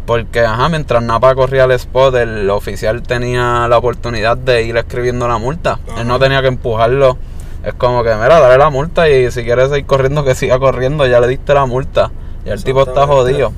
Porque, 0.06 0.40
ajá, 0.40 0.68
mientras 0.68 1.02
Napa 1.02 1.34
corría 1.34 1.64
el 1.64 1.72
spot, 1.72 2.14
el 2.16 2.50
oficial 2.50 3.02
tenía 3.02 3.68
la 3.68 3.78
oportunidad 3.78 4.36
de 4.36 4.64
ir 4.64 4.76
escribiendo 4.76 5.28
la 5.28 5.38
multa. 5.38 5.78
Ajá. 5.88 6.00
Él 6.00 6.08
no 6.08 6.18
tenía 6.18 6.40
que 6.42 6.48
empujarlo. 6.48 7.18
Es 7.64 7.74
como 7.74 8.02
que, 8.02 8.12
mira, 8.14 8.40
dale 8.40 8.58
la 8.58 8.70
multa 8.70 9.08
y 9.08 9.30
si 9.30 9.44
quieres 9.44 9.68
seguir 9.68 9.86
corriendo, 9.86 10.24
que 10.24 10.34
siga 10.34 10.58
corriendo. 10.58 11.06
Ya 11.06 11.20
le 11.20 11.28
diste 11.28 11.54
la 11.54 11.66
multa. 11.66 12.10
Y 12.44 12.50
el 12.50 12.64
tipo 12.64 12.82
está 12.82 13.06
jodido. 13.06 13.52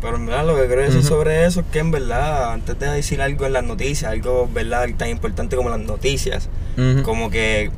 Pero 0.00 0.16
en 0.16 0.26
verdad 0.26 0.46
lo 0.46 0.56
que 0.56 0.66
quiero 0.66 0.82
decir 0.82 1.04
sobre 1.04 1.44
eso 1.44 1.60
es 1.60 1.66
que 1.66 1.78
en 1.78 1.92
verdad, 1.92 2.52
antes 2.52 2.76
de 2.76 2.90
decir 2.90 3.22
algo 3.22 3.46
en 3.46 3.52
las 3.52 3.62
noticias, 3.62 4.10
algo 4.10 4.48
verdad 4.52 4.88
tan 4.96 5.10
importante 5.10 5.54
como 5.54 5.70
las 5.70 5.78
noticias, 5.78 6.48
como 7.04 7.30
que 7.30 7.70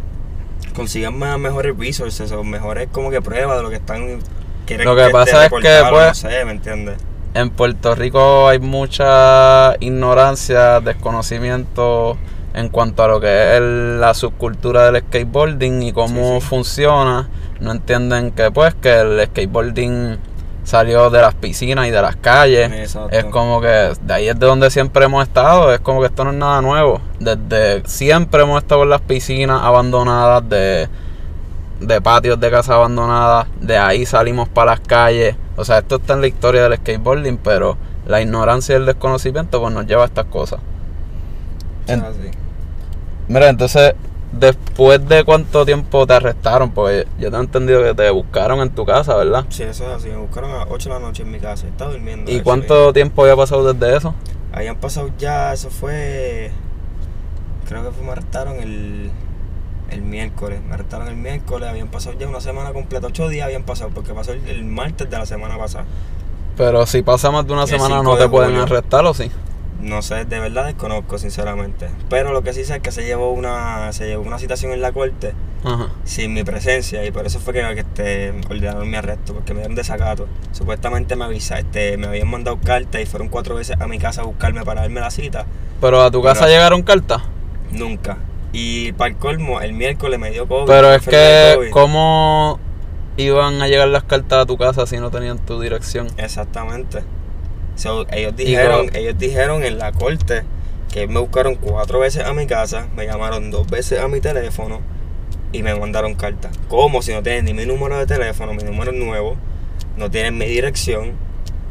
consigan 0.75 1.19
más, 1.19 1.39
mejores 1.39 1.77
resources 1.79 2.31
o 2.33 2.45
mejores 2.45 2.89
como 2.93 3.11
que 3.11 3.23
pruebas 3.23 3.57
de 3.57 3.63
lo 3.63 3.71
que 3.71 3.77
están 3.77 4.19
quieren 4.67 4.87
Lo 4.87 4.97
que 4.97 5.09
pasa 5.11 5.47
es 5.47 5.51
que, 5.53 5.83
pues, 5.91 6.09
no 6.09 6.15
sé, 6.15 6.45
¿me 6.45 6.53
entiendes? 6.53 6.97
En 7.35 7.51
Puerto 7.51 7.95
Rico 7.95 8.49
hay 8.49 8.59
mucha 8.61 9.75
ignorancia, 9.81 10.81
desconocimiento 10.81 12.17
en 12.55 12.69
cuanto 12.69 13.03
a 13.03 13.09
lo 13.09 13.21
que 13.21 13.57
es 13.57 13.61
la 13.61 14.15
subcultura 14.15 14.91
del 14.91 15.03
skateboarding 15.03 15.83
y 15.83 15.93
cómo 15.93 16.35
Sí, 16.37 16.41
sí. 16.41 16.47
funciona. 16.49 17.29
No 17.61 17.73
entienden 17.73 18.31
que 18.31 18.51
pues 18.53 18.75
que 18.75 19.01
el 19.01 19.25
skateboarding 19.27 20.19
salió 20.65 21.11
de 21.11 21.21
las 21.21 21.35
piscinas 21.35 21.87
y 21.87 21.91
de 21.91 22.03
las 22.03 22.17
calles. 22.17 22.71
Exacto. 22.73 23.17
Es 23.17 23.25
como 23.27 23.61
que 23.61 23.93
de 24.01 24.13
ahí 24.15 24.29
es 24.29 24.39
de 24.39 24.47
donde 24.47 24.71
siempre 24.71 25.05
hemos 25.05 25.23
estado. 25.23 25.73
Es 25.73 25.81
como 25.81 26.01
que 26.01 26.07
esto 26.07 26.25
no 26.25 26.31
es 26.31 26.37
nada 26.37 26.61
nuevo. 26.63 27.01
Desde 27.21 27.87
siempre 27.87 28.43
hemos 28.43 28.63
estado 28.63 28.83
en 28.83 28.91
las 28.91 29.01
piscinas 29.03 29.63
abandonadas 29.63 30.49
de 30.49 30.89
de 31.81 32.01
patios 32.01 32.39
de 32.41 32.51
casa 32.51 32.77
abandonadas, 32.77 33.47
de 33.61 33.77
ahí 33.77 34.07
salimos 34.07 34.49
para 34.49 34.71
las 34.73 34.81
calles. 34.81 35.37
O 35.57 35.65
sea, 35.65 35.79
esto 35.79 35.97
está 35.97 36.15
en 36.15 36.21
la 36.23 36.29
historia 36.29 36.63
del 36.63 36.79
skateboarding, 36.79 37.37
pero 37.39 37.77
la 38.07 38.23
ignorancia 38.23 38.75
y 38.75 38.77
el 38.77 38.87
desconocimiento 38.87 39.61
pues 39.61 39.75
nos 39.75 39.85
lleva 39.87 40.03
a 40.03 40.07
estas 40.07 40.25
cosas. 40.27 40.61
En- 41.87 42.01
sí. 42.01 42.31
Mira, 43.29 43.49
entonces, 43.49 43.95
después 44.39 45.07
de 45.09 45.25
cuánto 45.25 45.65
tiempo 45.65 46.07
te 46.07 46.15
arrestaron, 46.15 46.71
porque 46.73 47.07
yo 47.19 47.31
tengo 47.31 47.43
entendido 47.43 47.83
que 47.83 47.95
te 47.95 48.11
buscaron 48.11 48.61
en 48.61 48.71
tu 48.71 48.85
casa, 48.85 49.17
¿verdad? 49.17 49.45
Sí, 49.49 49.63
eso 49.63 49.85
es 49.85 49.91
así. 49.91 50.09
Me 50.09 50.17
buscaron 50.17 50.51
a 50.53 50.59
las 50.59 50.67
8 50.71 50.89
de 50.89 50.95
la 50.95 51.01
noche 51.01 51.23
en 51.23 51.31
mi 51.31 51.39
casa. 51.39 51.67
Estaba 51.67 51.93
durmiendo. 51.93 52.31
¿Y 52.31 52.41
cuánto 52.41 52.93
tiempo 52.93 53.23
había 53.23 53.37
pasado 53.37 53.73
desde 53.73 53.97
eso? 53.97 54.15
Habían 54.53 54.77
pasado 54.77 55.11
ya, 55.19 55.53
eso 55.53 55.71
fue. 55.71 56.51
Creo 57.69 57.83
que 57.85 57.91
fue, 57.93 58.05
me 58.05 58.13
arrestaron 58.13 58.57
el, 58.63 59.11
el 59.91 60.03
miércoles. 60.03 60.61
Me 60.67 60.75
arrestaron 60.75 61.09
el 61.09 61.17
miércoles. 61.17 61.69
Habían 61.69 61.89
pasado 61.89 62.17
ya 62.19 62.29
una 62.29 62.41
semana 62.41 62.73
completa. 62.73 63.07
Ocho 63.07 63.29
días 63.29 63.47
habían 63.47 63.63
pasado 63.65 63.91
porque 63.95 64.13
pasó 64.13 64.33
el, 64.33 64.47
el 64.49 64.65
martes 64.65 65.09
de 65.11 65.17
la 65.19 65.27
semana 65.27 65.57
pasada. 65.59 65.85
Pero 66.57 66.87
si 66.87 67.03
pasa 67.03 67.31
más 67.31 67.47
de 67.47 67.53
una 67.53 67.67
El 67.67 67.69
semana 67.69 67.97
5 67.99 68.03
no 68.03 68.17
te 68.17 68.29
pueden 68.29 68.51
julio. 68.51 68.63
arrestar, 68.65 69.05
¿o 69.07 69.15
sí? 69.15 69.31
No 69.85 70.01
sé, 70.01 70.25
de 70.25 70.41
verdad 70.41 70.65
desconozco, 70.65 71.19
sinceramente. 71.19 71.89
Pero 72.09 72.33
lo 72.33 72.43
que 72.43 72.55
sí 72.55 72.65
sé 72.65 72.77
es 72.77 72.81
que 72.81 72.91
se 72.91 73.05
llevó 73.05 73.31
una, 73.33 73.93
se 73.93 74.07
llevó 74.07 74.23
una 74.23 74.39
citación 74.39 74.73
en 74.73 74.81
la 74.81 74.93
corte 74.93 75.35
Ajá. 75.63 75.91
sin 76.05 76.33
mi 76.33 76.43
presencia 76.43 77.05
y 77.05 77.11
por 77.11 77.27
eso 77.27 77.39
fue 77.39 77.53
que, 77.53 77.61
que 77.61 77.81
este, 77.81 78.31
ordenaron 78.49 78.91
mi 78.91 78.97
arresto, 78.97 79.35
porque 79.35 79.53
me 79.53 79.61
dieron 79.61 79.77
desacato. 79.77 80.27
Supuestamente 80.53 81.17
me 81.17 81.27
avisa, 81.27 81.59
este, 81.59 81.99
me 81.99 82.07
habían 82.07 82.31
mandado 82.31 82.59
carta 82.59 82.99
y 82.99 83.05
fueron 83.05 83.29
cuatro 83.29 83.57
veces 83.57 83.79
a 83.79 83.87
mi 83.87 83.99
casa 83.99 84.23
a 84.23 84.25
buscarme 84.25 84.65
para 84.65 84.81
darme 84.81 85.01
la 85.01 85.11
cita. 85.11 85.45
Pero 85.83 86.01
a 86.01 86.11
tu 86.11 86.23
casa 86.23 86.47
llegaron 86.47 86.83
cartas. 86.83 87.21
Nunca. 87.71 88.17
Y 88.53 88.93
para 88.93 89.11
el 89.11 89.17
colmo, 89.19 89.61
el 89.61 89.75
miércoles 89.75 90.19
me 90.19 90.31
dio 90.31 90.49
COVID. 90.49 90.67
Pero 90.67 90.95
es 90.95 91.07
que. 91.07 91.69
¿cómo 91.73 92.59
iban 93.19 93.61
a 93.61 93.69
llegar 93.69 93.89
las 93.89 94.05
cartas 94.05 94.45
a 94.45 94.47
tu 94.47 94.57
casa 94.57 94.87
si 94.87 94.97
no 94.97 95.11
tenían 95.11 95.39
tu 95.39 95.61
dirección? 95.61 96.07
Exactamente. 96.17 97.03
So, 97.77 98.07
ellos 98.11 98.37
dijeron, 98.37 98.91
ellos 98.95 99.19
dijeron 99.19 99.65
en 99.65 99.79
la 99.79 99.93
corte 99.93 100.45
que 100.93 101.09
me 101.09 101.19
buscaron 101.19 101.57
cuatro 101.57 101.99
veces 101.99 102.25
a 102.25 102.33
mi 102.33 102.47
casa, 102.47 102.87
me 102.95 103.07
llamaron 103.07 103.51
dos 103.51 103.69
veces 103.69 103.99
a 104.01 104.07
mi 104.07 104.21
teléfono 104.21 104.81
y 105.53 105.63
me 105.63 105.75
mandaron 105.75 106.15
cartas. 106.15 106.57
¿Cómo? 106.69 107.03
Si 107.03 107.13
no 107.13 107.23
tienen 107.23 107.47
ni 107.47 107.55
mi 107.55 107.67
número 107.67 107.99
de 107.99 108.07
teléfono, 108.07 108.55
mi 108.55 108.63
número 108.63 108.93
es 108.93 108.97
nuevo, 108.97 109.37
no 109.97 110.11
tienen 110.11 110.39
mi 110.39 110.47
dirección, 110.47 111.13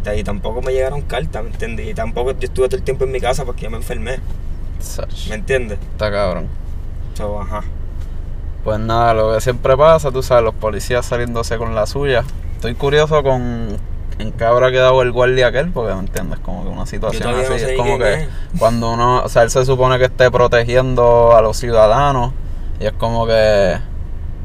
ahí 0.05 0.23
tampoco 0.23 0.61
me 0.61 0.73
llegaron 0.73 1.01
cartas, 1.01 1.43
¿me 1.43 1.49
entiendes? 1.51 1.87
Y 1.87 1.93
tampoco 1.93 2.31
yo 2.31 2.37
estuve 2.41 2.67
todo 2.67 2.77
el 2.77 2.83
tiempo 2.83 3.05
en 3.05 3.11
mi 3.11 3.21
casa 3.21 3.45
porque 3.45 3.63
ya 3.63 3.69
me 3.69 3.77
enfermé, 3.77 4.19
Sach, 4.79 5.29
¿me 5.29 5.35
entiendes? 5.35 5.79
Está 5.93 6.11
cabrón. 6.11 6.47
So, 7.13 7.39
ajá. 7.39 7.63
Pues 8.63 8.79
nada, 8.79 9.13
lo 9.13 9.33
que 9.33 9.41
siempre 9.41 9.75
pasa, 9.77 10.11
tú 10.11 10.23
sabes, 10.23 10.43
los 10.43 10.53
policías 10.53 11.05
saliéndose 11.05 11.57
con 11.57 11.75
la 11.75 11.85
suya. 11.85 12.23
Estoy 12.55 12.75
curioso 12.75 13.21
con 13.23 13.77
en 14.19 14.31
qué 14.31 14.45
habrá 14.45 14.71
quedado 14.71 15.01
el 15.01 15.11
guardia 15.11 15.47
aquel, 15.47 15.71
porque 15.71 15.93
me 15.93 15.99
entiendes, 15.99 16.39
como 16.39 16.63
que 16.63 16.69
una 16.69 16.85
situación 16.85 17.29
así. 17.29 17.51
no 17.51 17.57
sé 17.57 17.71
es 17.73 17.77
como 17.77 17.97
que 17.97 18.13
es. 18.13 18.29
cuando 18.59 18.93
uno, 18.93 19.23
o 19.23 19.29
sea, 19.29 19.43
él 19.43 19.49
se 19.49 19.65
supone 19.65 19.97
que 19.99 20.05
esté 20.05 20.29
protegiendo 20.31 21.35
a 21.35 21.41
los 21.41 21.57
ciudadanos 21.57 22.33
y 22.79 22.85
es 22.85 22.93
como 22.93 23.25
que, 23.25 23.77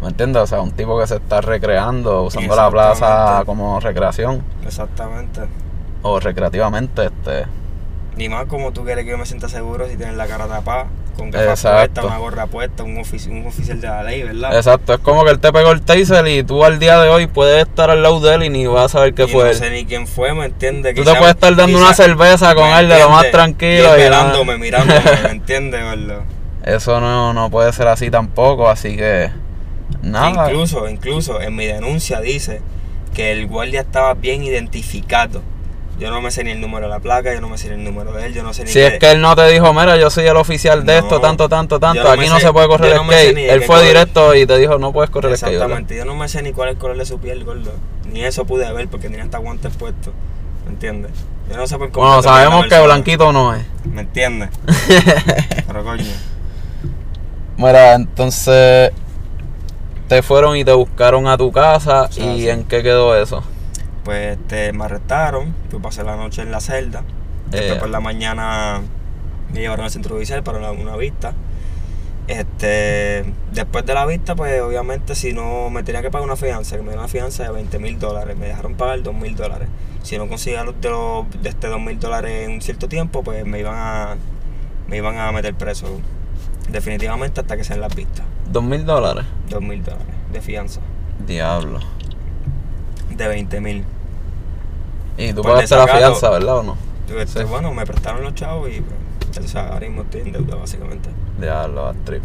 ¿me 0.03 0.09
entiendes? 0.09 0.43
O 0.43 0.47
sea, 0.47 0.61
un 0.61 0.73
tipo 0.73 0.99
que 0.99 1.07
se 1.07 1.17
está 1.17 1.41
recreando, 1.41 2.25
usando 2.25 2.55
la 2.55 2.71
plaza 2.71 3.43
como 3.47 3.81
recreación 3.81 4.43
Exactamente. 4.65 5.43
o 6.03 6.21
recreativamente, 6.21 7.07
este. 7.07 7.47
Ni 8.17 8.29
más 8.29 8.47
como 8.47 8.73
tú 8.73 8.85
quieres 8.85 9.05
que 9.05 9.13
yo 9.13 9.19
me 9.19 9.27
sienta 9.27 9.49
seguro 9.49 9.89
si 9.89 9.97
tienes 9.97 10.17
la 10.17 10.27
cara 10.27 10.47
tapada, 10.47 10.87
con 11.19 11.31
gafas 11.31 11.51
Exacto. 11.65 11.79
puestas, 12.01 12.05
una 12.05 12.19
gorra 12.19 12.47
puesta, 12.47 12.83
un, 12.85 12.97
ofici- 12.97 13.29
un 13.31 13.47
oficial 13.47 13.81
de 13.81 13.87
la 13.89 14.03
ley, 14.05 14.23
¿verdad? 14.23 14.57
Exacto, 14.57 14.95
es 14.95 15.01
como 15.01 15.25
que 15.25 15.31
él 15.33 15.39
te 15.41 15.53
pegó 15.53 15.73
el 15.73 15.83
taser 15.83 16.27
y 16.29 16.43
tú 16.45 16.65
al 16.65 16.79
día 16.79 16.99
de 17.01 17.09
hoy 17.09 17.27
puedes 17.27 17.67
estar 17.67 17.91
al 17.91 18.03
lado 18.03 18.21
de 18.21 18.35
él 18.37 18.45
y 18.45 18.49
ni 18.51 18.67
vas 18.67 18.87
a 18.87 18.89
saber 18.89 19.13
qué 19.15 19.25
Y 19.25 19.29
fue 19.29 19.45
no 19.45 19.51
él. 19.51 19.57
sé 19.57 19.71
ni 19.71 19.85
quién 19.85 20.07
fue, 20.07 20.33
¿me 20.33 20.47
entiendes? 20.47 20.95
Tú 20.95 21.05
te 21.05 21.15
puedes 21.15 21.35
estar 21.35 21.55
dando 21.57 21.77
una 21.77 21.93
cerveza 21.93 22.55
con 22.55 22.69
él 22.69 22.89
de 22.89 22.99
lo 23.01 23.11
más 23.11 23.31
tranquilo 23.31 23.99
y 23.99 24.03
mirándome, 24.03 24.57
mirándome, 24.59 25.01
¿me 25.25 25.31
entiendes, 25.33 25.83
gordo? 25.83 26.23
Eso 26.65 27.01
no, 27.01 27.33
no 27.35 27.51
puede 27.51 27.73
ser 27.73 27.89
así 27.89 28.11
tampoco, 28.11 28.69
así 28.71 28.97
que 28.97 29.31
nada. 30.03 30.47
Incluso, 30.51 30.89
incluso 30.89 31.41
en 31.41 31.57
mi 31.57 31.67
denuncia 31.67 32.21
dice 32.21 32.61
que 33.15 33.33
el 33.33 33.47
guardia 33.47 33.81
estaba 33.81 34.15
bien 34.15 34.43
identificado. 34.45 35.43
Yo 35.99 36.11
no 36.13 36.21
me 36.21 36.31
sé 36.31 36.45
ni 36.45 36.51
el 36.53 36.61
número 36.61 36.87
de 36.87 36.91
la 36.93 37.01
placa, 37.01 37.35
yo 37.35 37.41
no 37.41 37.49
me 37.49 37.59
sé 37.59 37.69
ni 37.69 37.75
el 37.75 37.85
número 37.85 38.13
de 38.13 38.27
él, 38.27 38.35
yo 38.35 38.43
no 38.45 38.53
sé 38.53 38.63
ni 38.63 38.69
Si 38.69 38.75
qué- 38.79 38.87
es 38.87 38.99
que 39.01 39.11
él 39.11 39.21
no 39.21 39.35
te 39.35 39.47
dijo, 39.49 39.73
mira, 39.75 39.97
yo 39.97 40.11
soy 40.11 40.27
el 40.27 40.37
oficial 40.37 40.87
de 40.87 40.93
No, 40.95 40.99
esto, 41.01 41.21
tanto, 41.21 41.49
tanto, 41.49 41.81
tanto, 41.81 42.03
no 42.05 42.11
aquí 42.11 42.29
no 42.29 42.37
sé- 42.37 42.43
se 42.43 42.53
puede 42.53 42.69
correr 42.69 42.93
el 42.93 42.99
skate. 43.05 43.37
Él 43.37 43.59
fue 43.63 43.67
color. 43.67 43.83
directo 43.85 44.35
y 44.37 44.47
te 44.47 44.59
dijo, 44.59 44.79
no 44.79 44.93
puedes 44.93 45.11
correr 45.11 45.33
el 45.33 45.37
skate. 45.39 45.55
Exactamente, 45.55 45.97
yo 45.97 46.05
no 46.05 46.15
me 46.15 46.29
sé 46.29 46.43
ni 46.43 46.53
cuál 46.53 46.69
es 46.69 46.75
el 46.77 46.81
color 46.81 46.97
de 46.99 47.05
su 47.05 47.19
piel, 47.19 47.43
gordo. 47.45 47.73
Ni 48.13 48.25
eso 48.25 48.45
pude 48.45 48.71
ver 48.73 48.87
porque 48.89 49.09
tenía 49.09 49.25
hasta 49.25 49.39
guantes 49.39 49.77
puestos. 49.77 50.15
¿Me 50.67 50.71
entiendes? 50.73 51.11
Yo 51.51 51.57
no 51.57 51.67
sé 51.67 51.79
por 51.79 51.91
qué. 51.91 51.99
Bueno, 51.99 52.23
sabemos 52.23 52.67
que 52.67 52.79
blanquito 52.79 53.33
no 53.33 53.55
es. 53.55 53.63
¿Me 53.85 54.03
entiendes? 54.03 54.51
Pero 55.67 55.83
coño. 55.83 56.05
Mira, 57.57 57.95
entonces 57.95 58.93
te 60.07 60.23
fueron 60.23 60.57
y 60.57 60.65
te 60.65 60.73
buscaron 60.73 61.27
a 61.27 61.37
tu 61.37 61.51
casa 61.51 62.03
O 62.03 62.13
sea, 62.13 62.25
y 62.37 62.49
en 62.49 62.65
qué 62.65 62.83
quedó 62.83 63.17
eso. 63.17 63.43
Pues 64.09 64.39
este, 64.39 64.73
me 64.73 64.87
arrestaron, 64.87 65.55
yo 65.71 65.83
pasé 65.83 66.03
la 66.03 66.17
noche 66.17 66.41
en 66.41 66.51
la 66.51 66.61
celda. 66.61 67.03
Después 67.51 67.77
Eh. 67.77 67.79
por 67.79 67.91
la 67.91 68.01
mañana 68.01 68.81
me 69.53 69.61
llevaron 69.61 69.85
al 69.85 69.91
centro 69.91 70.15
judicial 70.15 70.43
para 70.43 70.57
una, 70.57 70.71
una 70.71 70.97
vista. 70.97 71.35
Este, 72.27 73.31
después 73.53 73.85
de 73.85 73.93
la 73.93 74.07
vista, 74.07 74.35
pues 74.35 74.63
obviamente 74.63 75.15
si 75.15 75.35
no 75.35 75.69
me 75.69 75.83
tenía 75.83 76.01
que 76.01 76.11
pagar 76.11 76.25
una 76.27 76.37
fianza, 76.37 76.77
que 76.77 76.81
me 76.81 76.89
dieron 76.89 77.01
una 77.01 77.09
fianza 77.09 77.43
de 77.43 77.51
20 77.51 77.79
mil 77.81 77.99
dólares, 77.99 78.35
me 78.35 78.47
dejaron 78.47 78.77
pagar 78.77 79.03
2 79.03 79.15
mil 79.15 79.37
dólares. 79.37 79.69
Si 80.03 80.17
no 80.17 80.27
conseguía 80.27 80.65
los 80.65 80.81
de, 80.81 80.89
los, 80.89 81.27
de 81.43 81.51
este 81.51 81.67
2 81.67 81.79
mil 81.79 82.01
dólares 82.01 82.47
en 82.49 82.53
un 82.53 82.63
cierto 82.63 82.89
tiempo, 82.89 83.23
pues 83.23 83.45
me 83.45 83.59
iban 83.61 83.75
a 83.77 84.17
me 84.89 84.97
iban 84.97 85.19
a 85.19 85.31
meter 85.33 85.53
preso. 85.55 85.87
Definitivamente 86.71 87.43
hasta 87.43 87.59
que 87.59 87.65
sean 87.65 87.83
las 87.83 87.95
vistas. 87.95 88.25
¿Dos 88.51 88.65
mil 88.65 88.87
dólares? 88.87 89.27
2 89.51 89.61
mil 89.61 89.85
dólares 89.85 90.07
de 90.33 90.41
fianza. 90.41 90.81
Diablo. 91.27 91.81
De 93.15 93.29
20 93.29 93.61
mil. 93.61 93.85
Y 95.19 95.33
tú 95.33 95.43
Por 95.43 95.53
pagaste 95.53 95.77
la 95.77 95.89
fianza, 95.89 96.31
¿verdad 96.31 96.59
o 96.59 96.63
no? 96.63 96.77
Este, 97.19 97.41
Sí. 97.41 97.45
Bueno, 97.45 97.73
me 97.75 97.85
prestaron 97.85 98.23
los 98.23 98.35
chavos 98.35 98.71
y 98.71 98.81
pues, 98.81 99.45
o 99.45 99.49
sea, 99.49 99.69
ahora 99.69 99.81
mismo 99.81 100.03
estoy 100.03 100.21
en 100.23 100.33
deuda 100.33 100.57
básicamente. 100.57 101.11
Diablo, 101.39 101.93
trip. 102.05 102.23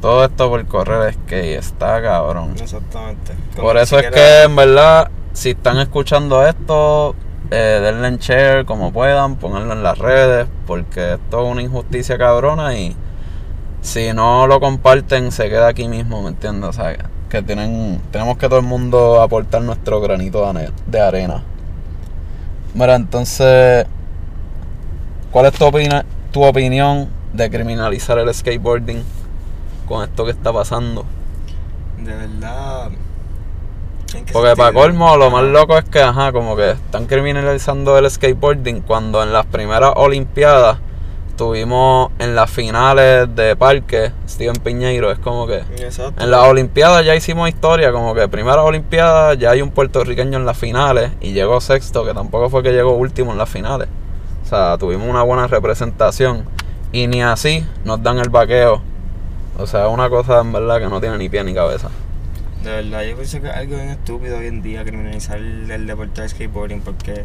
Todo 0.00 0.24
esto 0.24 0.48
por 0.48 0.64
correr 0.66 1.12
skate, 1.12 1.58
está 1.58 2.00
cabrón. 2.00 2.54
Exactamente. 2.60 3.32
Por 3.56 3.76
eso 3.76 3.98
es 3.98 4.10
que 4.10 4.42
en 4.44 4.54
verdad, 4.54 5.10
si 5.32 5.50
están 5.50 5.78
escuchando 5.78 6.46
esto, 6.46 7.16
eh, 7.50 7.80
denle 7.82 8.08
en 8.08 8.18
share 8.18 8.64
como 8.64 8.92
puedan, 8.92 9.36
pónganlo 9.36 9.72
en 9.72 9.82
las 9.82 9.98
redes, 9.98 10.46
porque 10.66 11.14
esto 11.14 11.44
es 11.44 11.52
una 11.52 11.62
injusticia 11.62 12.16
cabrona 12.16 12.76
y 12.76 12.94
si 13.80 14.12
no 14.12 14.46
lo 14.46 14.60
comparten 14.60 15.32
se 15.32 15.48
queda 15.48 15.68
aquí 15.68 15.88
mismo, 15.88 16.22
¿me 16.22 16.28
entiendes? 16.28 16.70
O 16.70 16.72
sea, 16.72 16.96
que 17.28 17.42
tienen, 17.42 18.00
tenemos 18.10 18.38
que 18.38 18.48
todo 18.48 18.58
el 18.58 18.64
mundo 18.66 19.20
aportar 19.22 19.62
nuestro 19.62 20.00
granito 20.00 20.50
de 20.86 21.00
arena. 21.00 21.42
Mira, 22.74 22.94
entonces, 22.94 23.86
¿cuál 25.30 25.46
es 25.46 25.52
tu, 25.52 25.64
opina- 25.64 26.04
tu 26.30 26.44
opinión 26.44 27.08
de 27.32 27.50
criminalizar 27.50 28.18
el 28.18 28.32
skateboarding 28.32 29.02
con 29.86 30.04
esto 30.04 30.24
que 30.24 30.30
está 30.30 30.52
pasando? 30.52 31.04
De 32.02 32.14
verdad. 32.14 32.90
¿en 34.14 34.24
qué 34.24 34.32
Porque 34.32 34.54
para 34.56 34.72
colmo, 34.72 35.16
lo 35.16 35.30
más 35.30 35.44
loco 35.44 35.76
es 35.76 35.84
que, 35.84 36.00
ajá, 36.00 36.32
como 36.32 36.56
que 36.56 36.70
están 36.70 37.06
criminalizando 37.06 37.98
el 37.98 38.10
skateboarding 38.10 38.80
cuando 38.82 39.22
en 39.22 39.32
las 39.32 39.46
primeras 39.46 39.92
Olimpiadas 39.96 40.78
tuvimos 41.38 42.10
en 42.18 42.34
las 42.34 42.50
finales 42.50 43.34
de 43.34 43.56
parque 43.56 44.12
Steven 44.28 44.56
Piñeiro. 44.56 45.10
Es 45.10 45.18
como 45.18 45.46
que 45.46 45.60
Exacto. 45.78 46.22
en 46.22 46.30
las 46.30 46.42
Olimpiadas 46.42 47.06
ya 47.06 47.16
hicimos 47.16 47.48
historia, 47.48 47.92
como 47.92 48.14
que 48.14 48.28
primeras 48.28 48.58
Olimpiadas 48.58 49.38
ya 49.38 49.52
hay 49.52 49.62
un 49.62 49.70
puertorriqueño 49.70 50.36
en 50.36 50.44
las 50.44 50.58
finales 50.58 51.12
y 51.22 51.32
llegó 51.32 51.62
sexto, 51.62 52.04
que 52.04 52.12
tampoco 52.12 52.50
fue 52.50 52.62
que 52.62 52.72
llegó 52.72 52.92
último 52.92 53.32
en 53.32 53.38
las 53.38 53.48
finales. 53.48 53.88
O 54.44 54.48
sea, 54.48 54.76
tuvimos 54.76 55.08
una 55.08 55.22
buena 55.22 55.46
representación 55.46 56.44
y 56.92 57.06
ni 57.06 57.22
así 57.22 57.64
nos 57.84 58.02
dan 58.02 58.18
el 58.18 58.28
vaqueo. 58.28 58.82
O 59.58 59.66
sea, 59.66 59.88
una 59.88 60.10
cosa 60.10 60.40
en 60.40 60.52
verdad 60.52 60.78
que 60.78 60.88
no 60.88 61.00
tiene 61.00 61.16
ni 61.16 61.28
pie 61.28 61.44
ni 61.44 61.54
cabeza. 61.54 61.88
De 62.62 62.70
verdad, 62.70 63.04
yo 63.04 63.14
pienso 63.14 63.40
que 63.40 63.48
es 63.48 63.54
algo 63.54 63.76
bien 63.76 63.90
estúpido 63.90 64.38
hoy 64.38 64.48
en 64.48 64.62
día 64.62 64.84
criminalizar 64.84 65.38
el, 65.38 65.70
el 65.70 65.86
deporte 65.86 66.20
de 66.20 66.28
skateboarding 66.28 66.80
porque 66.80 67.24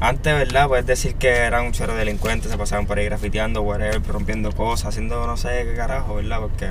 antes, 0.00 0.34
¿verdad? 0.34 0.68
Puedes 0.68 0.86
decir 0.86 1.14
que 1.14 1.28
eran 1.28 1.66
un 1.66 1.72
chorro 1.72 1.94
de 1.94 2.00
delincuentes, 2.00 2.50
se 2.50 2.58
pasaban 2.58 2.86
por 2.86 2.98
ahí 2.98 3.04
grafiteando, 3.06 3.62
whatever, 3.62 4.02
rompiendo 4.06 4.52
cosas, 4.52 4.88
haciendo 4.88 5.26
no 5.26 5.36
sé 5.36 5.64
qué 5.64 5.74
carajo, 5.74 6.16
¿verdad? 6.16 6.40
Porque, 6.40 6.68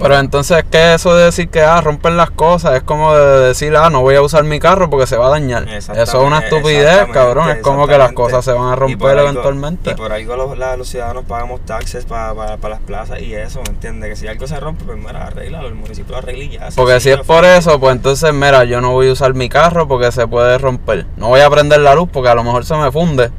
Pero 0.00 0.18
entonces 0.18 0.58
es 0.58 0.64
que 0.64 0.94
eso 0.94 1.14
de 1.14 1.24
decir 1.24 1.48
que 1.48 1.60
ah, 1.62 1.80
rompen 1.80 2.16
las 2.16 2.30
cosas 2.30 2.74
es 2.74 2.82
como 2.82 3.14
de 3.14 3.48
decir, 3.48 3.74
ah, 3.76 3.88
no 3.90 4.00
voy 4.02 4.14
a 4.16 4.22
usar 4.22 4.44
mi 4.44 4.60
carro 4.60 4.90
porque 4.90 5.06
se 5.06 5.16
va 5.16 5.26
a 5.26 5.30
dañar. 5.30 5.66
Eso 5.68 5.92
es 5.94 6.14
una 6.14 6.38
estupidez, 6.40 7.06
cabrón. 7.12 7.48
Es 7.50 7.62
como 7.62 7.86
que 7.86 7.96
las 7.98 8.12
cosas 8.12 8.44
se 8.44 8.52
van 8.52 8.70
a 8.70 8.72
Y 8.74 8.76
romper 8.76 9.10
algo- 9.18 9.22
eventualmente. 9.30 9.90
Y 9.90 9.94
por 9.94 10.12
algo 10.12 10.36
los, 10.36 10.58
la- 10.58 10.76
los 10.76 10.88
ciudadanos 10.88 11.24
pagamos 11.24 11.60
taxes 11.64 12.04
para 12.04 12.34
las 12.56 12.80
plazas 12.80 13.20
y 13.22 13.34
eso, 13.34 13.60
¿me 13.66 13.70
entiendes? 13.74 14.10
Que 14.10 14.16
si 14.16 14.26
algo 14.28 14.46
se 14.46 14.60
rompe, 14.60 14.84
pues 14.84 14.98
mira, 14.98 15.26
arréglalo, 15.26 15.68
el 15.68 15.74
municipio 15.74 16.12
lo 16.12 16.18
arregla 16.18 16.44
y 16.44 16.48
ya. 16.50 16.68
Porque 16.76 17.00
si 17.00 17.10
es 17.10 17.18
por 17.20 17.44
eso, 17.44 17.78
pues 17.80 17.96
entonces, 17.96 18.32
mira, 18.32 18.64
yo 18.64 18.80
no 18.80 18.92
voy 18.92 19.08
a 19.08 19.12
usar 19.12 19.34
mi 19.34 19.48
carro 19.48 19.88
porque 19.88 20.12
se 20.12 20.26
puede 20.26 20.58
romper. 20.58 21.06
No 21.16 21.28
voy 21.28 21.40
a 21.40 21.50
prender 21.50 21.80
la 21.80 21.94
luz 21.94 22.08
porque 22.12 22.28
a 22.28 22.34
lo 22.34 22.44
mejor 22.44 22.64
se 22.64 22.74
me 22.76 22.92
funde. 22.92 23.30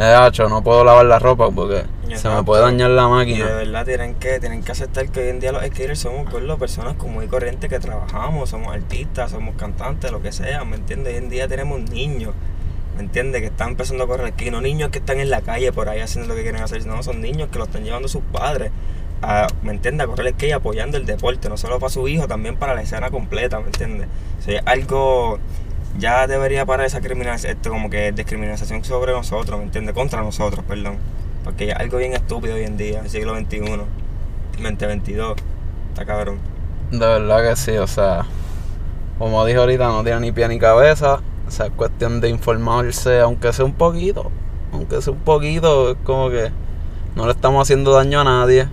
Eh, 0.00 0.14
hacho, 0.14 0.48
no 0.48 0.62
puedo 0.62 0.82
lavar 0.82 1.04
la 1.04 1.18
ropa 1.18 1.50
porque 1.50 1.84
se 2.16 2.30
me 2.30 2.42
puede 2.42 2.62
dañar 2.62 2.88
la 2.88 3.02
Y 3.02 3.04
de 3.04 3.10
máquina. 3.10 3.44
verdad 3.48 3.84
tienen 3.84 4.14
que, 4.14 4.40
tienen 4.40 4.62
que 4.62 4.72
aceptar 4.72 5.10
que 5.10 5.20
hoy 5.20 5.28
en 5.28 5.40
día 5.40 5.52
los 5.52 5.62
skaters 5.62 5.98
somos 5.98 6.26
pues, 6.30 6.42
personas 6.58 6.94
común 6.94 7.22
y 7.22 7.26
corrientes 7.26 7.68
que 7.68 7.78
trabajamos, 7.78 8.48
somos 8.48 8.74
artistas, 8.74 9.30
somos 9.30 9.56
cantantes, 9.56 10.10
lo 10.10 10.22
que 10.22 10.32
sea, 10.32 10.64
¿me 10.64 10.76
entiendes? 10.76 11.12
Hoy 11.12 11.18
en 11.18 11.28
día 11.28 11.48
tenemos 11.48 11.82
niños, 11.82 12.32
¿me 12.96 13.02
entiendes? 13.02 13.42
Que 13.42 13.48
están 13.48 13.72
empezando 13.72 14.04
a 14.04 14.06
correr 14.06 14.24
aquí, 14.24 14.50
no 14.50 14.62
niños 14.62 14.88
que 14.88 15.00
están 15.00 15.20
en 15.20 15.28
la 15.28 15.42
calle 15.42 15.70
por 15.70 15.90
ahí 15.90 16.00
haciendo 16.00 16.28
lo 16.30 16.34
que 16.34 16.44
quieren 16.44 16.62
hacer, 16.62 16.86
no, 16.86 17.02
son 17.02 17.20
niños 17.20 17.50
que 17.52 17.58
lo 17.58 17.64
están 17.64 17.84
llevando 17.84 18.08
sus 18.08 18.22
padres. 18.32 18.70
A, 19.20 19.48
¿Me 19.62 19.72
entiendes? 19.72 20.06
A 20.06 20.08
correr 20.08 20.28
el 20.28 20.32
skate 20.32 20.54
apoyando 20.54 20.96
el 20.96 21.04
deporte, 21.04 21.50
no 21.50 21.58
solo 21.58 21.78
para 21.78 21.90
su 21.90 22.08
hijo, 22.08 22.26
también 22.26 22.56
para 22.56 22.74
la 22.74 22.80
escena 22.80 23.10
completa, 23.10 23.60
¿me 23.60 23.66
entiendes? 23.66 24.08
O 24.38 24.42
sea, 24.42 24.60
es 24.60 24.66
algo 24.66 25.38
ya 25.98 26.26
debería 26.26 26.64
parar 26.66 26.86
esa 26.86 27.00
criminalización, 27.00 27.56
esto 27.56 27.70
como 27.70 27.90
que 27.90 28.12
discriminación 28.12 28.84
sobre 28.84 29.12
nosotros, 29.12 29.58
¿me 29.58 29.64
entiendes? 29.64 29.94
Contra 29.94 30.22
nosotros, 30.22 30.64
perdón. 30.66 30.98
Porque 31.44 31.70
es 31.70 31.76
algo 31.76 31.98
bien 31.98 32.12
estúpido 32.12 32.54
hoy 32.54 32.64
en 32.64 32.76
día, 32.76 33.06
siglo 33.08 33.36
XXI, 33.36 33.60
2022. 34.62 35.36
Está 35.90 36.04
cabrón. 36.04 36.38
De 36.90 36.98
verdad 36.98 37.48
que 37.48 37.56
sí, 37.56 37.76
o 37.76 37.86
sea, 37.86 38.26
como 39.18 39.44
dije 39.44 39.58
ahorita, 39.58 39.86
no 39.88 40.02
tiene 40.02 40.20
ni 40.20 40.32
pie 40.32 40.48
ni 40.48 40.58
cabeza. 40.58 41.20
O 41.46 41.50
sea, 41.50 41.66
es 41.66 41.72
cuestión 41.72 42.20
de 42.20 42.28
informarse, 42.28 43.20
aunque 43.20 43.52
sea 43.52 43.64
un 43.64 43.74
poquito. 43.74 44.30
Aunque 44.72 45.02
sea 45.02 45.12
un 45.12 45.20
poquito, 45.20 45.90
es 45.90 45.96
como 46.04 46.30
que 46.30 46.50
no 47.16 47.26
le 47.26 47.32
estamos 47.32 47.62
haciendo 47.62 47.92
daño 47.92 48.20
a 48.20 48.24
nadie. 48.24 48.68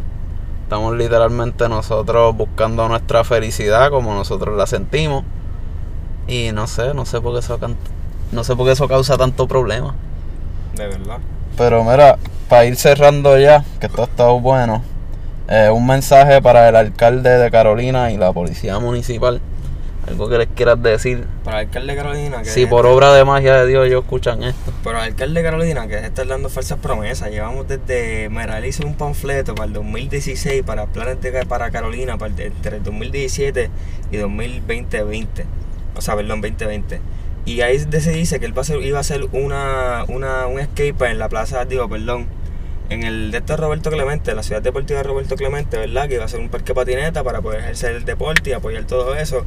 Estamos 0.64 0.96
literalmente 0.96 1.68
nosotros 1.70 2.36
buscando 2.36 2.88
nuestra 2.88 3.24
felicidad 3.24 3.90
como 3.90 4.14
nosotros 4.14 4.58
la 4.58 4.68
sentimos. 4.68 5.24
Y 6.28 6.52
no 6.54 6.68
sé, 6.68 6.94
no 6.94 7.06
sé 7.06 7.22
por 7.22 7.34
qué 7.34 7.40
eso, 7.40 7.60
no 8.32 8.44
sé 8.44 8.56
por 8.56 8.66
qué 8.66 8.74
eso 8.74 8.88
causa 8.88 9.18
tanto 9.18 9.48
problema. 9.48 9.96
De 10.76 10.88
verdad. 10.88 11.18
Pero 11.58 11.84
mira, 11.84 12.18
para 12.50 12.66
ir 12.66 12.76
cerrando 12.76 13.38
ya, 13.40 13.64
que 13.80 13.88
esto 13.88 14.02
ha 14.02 14.06
estado 14.06 14.40
bueno, 14.40 14.84
eh, 15.48 15.70
un 15.74 15.88
mensaje 15.88 16.42
para 16.42 16.68
el 16.70 16.76
alcalde 16.76 17.30
de 17.38 17.50
Carolina 17.50 18.12
y 18.12 18.18
la 18.18 18.32
policía 18.34 18.78
municipal. 18.80 19.42
Algo 20.08 20.30
que 20.30 20.38
les 20.38 20.48
quieras 20.48 20.82
decir. 20.82 21.26
Para 21.44 21.60
el 21.62 21.68
alcalde 21.68 21.94
de 21.94 21.98
Carolina, 22.02 22.38
que 22.42 22.46
Si 22.50 22.66
por 22.66 22.86
obra 22.86 23.12
de 23.14 23.26
magia 23.26 23.56
de 23.56 23.68
Dios 23.68 23.88
ellos 23.88 24.04
escuchan 24.04 24.42
esto. 24.42 24.72
Pero 24.82 24.98
el 25.00 25.04
alcalde 25.04 25.42
de 25.42 25.46
Carolina, 25.50 25.86
que 25.88 25.98
está 25.98 26.24
dando 26.24 26.48
falsas 26.48 26.78
promesas. 26.80 27.30
Llevamos 27.30 27.68
desde. 27.68 28.30
Me 28.30 28.46
realicé 28.48 28.86
un 28.86 28.94
panfleto 28.94 29.54
para 29.54 29.68
el 29.68 29.74
2016 29.74 30.64
para 30.64 30.86
planes 30.86 31.20
de, 31.22 31.46
para 31.46 31.72
Carolina 31.72 32.18
para 32.18 32.34
el- 32.34 32.40
entre 32.40 32.78
el 32.78 32.84
2017 32.84 33.70
y 34.12 34.16
2020. 34.18 35.46
O 35.98 36.02
sea, 36.02 36.16
perdón, 36.16 36.42
2020. 36.42 37.00
Y 37.46 37.62
ahí 37.62 37.80
se 37.80 38.12
dice 38.12 38.40
que 38.40 38.46
él 38.46 38.54
va 38.54 38.60
a 38.60 38.62
hacer, 38.62 38.82
iba 38.84 38.98
a 38.98 39.02
hacer 39.02 39.26
una, 39.32 40.04
una, 40.10 40.48
un 40.48 40.60
escape 40.60 41.10
en 41.10 41.18
la 41.18 41.30
plaza, 41.30 41.64
digo, 41.66 41.88
perdón, 41.88 42.28
en 42.90 43.04
el 43.04 43.32
de 43.32 43.38
este 43.40 43.56
Roberto 43.58 43.90
Clemente, 43.90 44.34
la 44.36 44.44
ciudad 44.44 44.62
deportiva 44.62 45.00
de 45.00 45.04
Roberto 45.04 45.36
Clemente, 45.36 45.78
¿verdad? 45.78 46.08
Que 46.08 46.16
iba 46.16 46.26
a 46.26 46.28
ser 46.28 46.40
un 46.42 46.50
parque 46.50 46.74
patineta 46.74 47.24
para 47.24 47.42
poder 47.42 47.62
ejercer 47.62 47.96
el 47.96 48.06
deporte 48.06 48.50
y 48.50 48.54
apoyar 48.54 48.84
todo 48.86 49.16
eso. 49.16 49.46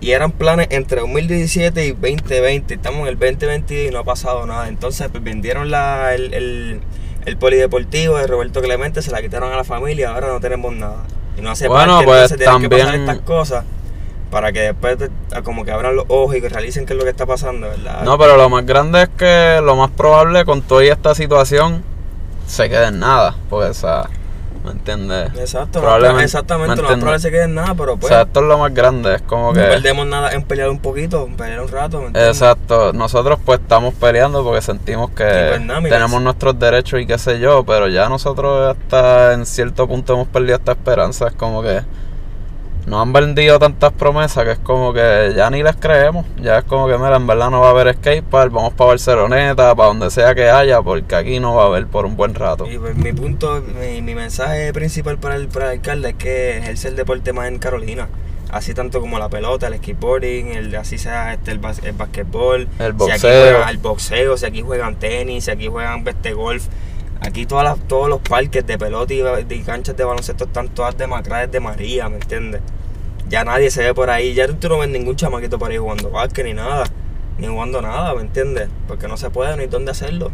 Y 0.00 0.12
eran 0.12 0.30
planes 0.32 0.68
entre 0.70 1.00
2017 1.00 1.86
y 1.86 1.90
2020. 1.92 2.74
Estamos 2.74 3.00
en 3.02 3.08
el 3.08 3.18
2022 3.18 3.88
y 3.88 3.90
no 3.92 3.98
ha 4.00 4.04
pasado 4.04 4.46
nada. 4.46 4.68
Entonces 4.68 5.08
pues, 5.10 5.24
vendieron 5.24 5.70
la, 5.70 6.14
el, 6.14 6.32
el, 6.34 6.80
el 7.26 7.36
polideportivo 7.36 8.16
de 8.18 8.26
Roberto 8.26 8.60
Clemente, 8.62 9.02
se 9.02 9.10
la 9.10 9.20
quitaron 9.22 9.52
a 9.52 9.56
la 9.56 9.64
familia, 9.64 10.10
ahora 10.10 10.28
no 10.28 10.38
tenemos 10.40 10.72
nada. 10.74 11.04
Y 11.36 11.40
no 11.40 11.50
hace 11.50 11.66
Bueno, 11.68 11.92
parte, 11.96 12.04
pues, 12.06 12.16
entonces 12.32 12.38
tienen 12.46 12.60
que 12.62 12.68
pasar 12.68 12.86
también- 12.92 13.10
estas 13.10 13.24
cosas 13.26 13.64
para 14.30 14.52
que 14.52 14.60
después 14.60 14.98
de- 14.98 15.10
como 15.42 15.64
que 15.64 15.70
abran 15.72 15.96
los 15.96 16.04
ojos 16.08 16.36
y 16.36 16.40
que 16.40 16.48
realicen 16.48 16.84
qué 16.86 16.92
es 16.92 16.98
lo 16.98 17.04
que 17.04 17.10
está 17.10 17.26
pasando, 17.26 17.68
¿verdad? 17.68 18.02
No, 18.04 18.18
pero 18.18 18.36
lo 18.36 18.48
más 18.48 18.64
grande 18.66 19.02
es 19.02 19.08
que 19.10 19.60
lo 19.62 19.74
más 19.76 19.90
probable 19.90 20.44
con 20.44 20.62
toda 20.62 20.84
esta 20.84 21.14
situación 21.14 21.82
se 22.46 22.68
quede 22.68 22.86
en 22.88 22.98
nada. 23.00 23.34
Porque, 23.48 23.70
o 23.70 23.74
sea, 23.74 24.04
¿me 24.64 24.72
entiendes? 24.72 25.30
Exacto, 25.38 25.80
Probablemente- 25.80 26.24
exactamente, 26.24 26.76
¿me 26.76 26.82
lo 26.82 26.88
más 26.88 26.98
probable 26.98 27.16
es 27.16 27.22
que 27.24 27.30
quede 27.30 27.44
en 27.44 27.54
nada, 27.54 27.74
pero 27.74 27.92
O 27.94 27.96
pues 27.96 28.08
sea, 28.12 28.22
esto 28.22 28.40
es 28.40 28.46
lo 28.46 28.58
más 28.58 28.74
grande. 28.74 29.14
Es 29.14 29.22
como 29.22 29.48
no 29.48 29.52
que. 29.54 29.60
perdemos 29.60 30.06
nada 30.06 30.32
en 30.32 30.42
pelear 30.42 30.68
un 30.68 30.78
poquito, 30.80 31.24
en 31.26 31.36
pelear 31.36 31.60
un 31.62 31.68
rato, 31.68 32.00
¿me 32.00 32.06
entiendes? 32.08 32.36
Exacto, 32.36 32.92
nosotros 32.92 33.38
pues 33.44 33.60
estamos 33.60 33.94
peleando 33.94 34.44
porque 34.44 34.60
sentimos 34.60 35.10
que 35.10 35.24
pues, 35.24 35.60
nada, 35.62 35.80
tenemos 35.88 36.20
nuestros 36.20 36.58
derechos 36.58 37.00
y 37.00 37.06
qué 37.06 37.16
sé 37.18 37.38
yo, 37.40 37.64
pero 37.64 37.88
ya 37.88 38.08
nosotros 38.10 38.76
hasta 38.76 39.32
en 39.32 39.46
cierto 39.46 39.86
punto 39.88 40.12
hemos 40.14 40.28
perdido 40.28 40.56
esta 40.56 40.72
esperanza, 40.72 41.28
es 41.28 41.34
como 41.34 41.62
que 41.62 41.80
nos 42.88 43.02
han 43.02 43.12
vendido 43.12 43.58
tantas 43.58 43.92
promesas 43.92 44.44
que 44.44 44.52
es 44.52 44.58
como 44.58 44.92
que 44.92 45.32
ya 45.36 45.48
ni 45.50 45.62
les 45.62 45.76
creemos, 45.76 46.26
ya 46.40 46.58
es 46.58 46.64
como 46.64 46.88
que 46.88 46.96
mira, 46.98 47.16
en 47.16 47.26
verdad 47.26 47.50
no 47.50 47.60
va 47.60 47.68
a 47.68 47.70
haber 47.70 47.94
skatepark, 47.94 48.50
vamos 48.52 48.72
para 48.72 48.88
Barceloneta, 48.88 49.74
para 49.74 49.88
donde 49.88 50.10
sea 50.10 50.34
que 50.34 50.48
haya, 50.50 50.82
porque 50.82 51.14
aquí 51.14 51.38
no 51.40 51.54
va 51.54 51.64
a 51.64 51.66
haber 51.66 51.86
por 51.86 52.04
un 52.06 52.16
buen 52.16 52.34
rato. 52.34 52.66
Y 52.70 52.78
pues, 52.78 52.96
mi 52.96 53.12
punto, 53.12 53.62
mi, 53.80 54.02
mi 54.02 54.14
mensaje 54.14 54.72
principal 54.72 55.18
para 55.18 55.36
el, 55.36 55.48
para 55.48 55.66
el 55.66 55.78
alcalde 55.78 56.10
es 56.10 56.14
que 56.16 56.58
ejerce 56.58 56.88
el 56.88 56.96
deporte 56.96 57.32
más 57.32 57.48
en 57.48 57.58
Carolina. 57.58 58.08
Así 58.50 58.72
tanto 58.72 59.00
como 59.02 59.18
la 59.18 59.28
pelota, 59.28 59.66
el 59.66 59.76
skateboarding, 59.76 60.48
el, 60.54 60.74
así 60.76 60.96
sea 60.96 61.34
este, 61.34 61.50
el, 61.50 61.60
bas- 61.60 61.84
el 61.84 61.92
basquetbol, 61.92 62.62
El 62.62 62.68
si 62.78 62.86
aquí 62.86 62.94
boxeo. 62.96 63.42
juegan, 63.52 63.68
el 63.68 63.76
boxeo, 63.78 64.36
si 64.38 64.46
aquí 64.46 64.62
juegan 64.62 64.96
tenis, 64.96 65.44
si 65.44 65.50
aquí 65.50 65.66
juegan 65.66 66.02
este 66.08 66.32
golf. 66.32 66.64
Aquí 67.20 67.46
todas 67.46 67.64
las, 67.64 67.88
todos 67.88 68.08
los 68.08 68.20
parques 68.20 68.66
de 68.66 68.78
pelota 68.78 69.12
y, 69.12 69.22
y 69.22 69.62
canchas 69.62 69.96
de 69.96 70.04
baloncesto 70.04 70.44
están 70.44 70.68
todas 70.68 70.96
demacradas 70.96 71.50
de 71.50 71.60
María, 71.60 72.08
¿me 72.08 72.16
entiendes? 72.16 72.62
Ya 73.28 73.44
nadie 73.44 73.70
se 73.70 73.82
ve 73.82 73.92
por 73.92 74.08
ahí, 74.08 74.34
ya 74.34 74.46
tú 74.48 74.68
no 74.68 74.78
ves 74.78 74.88
ningún 74.88 75.16
chamaquito 75.16 75.58
por 75.58 75.70
ahí 75.70 75.76
jugando 75.76 76.10
básquet 76.10 76.46
ni 76.46 76.54
nada, 76.54 76.84
ni 77.38 77.46
jugando 77.46 77.82
nada, 77.82 78.14
¿me 78.14 78.22
entiendes? 78.22 78.68
Porque 78.86 79.08
no 79.08 79.16
se 79.16 79.30
puede, 79.30 79.60
hay 79.60 79.66
dónde 79.66 79.90
hacerlo. 79.90 80.30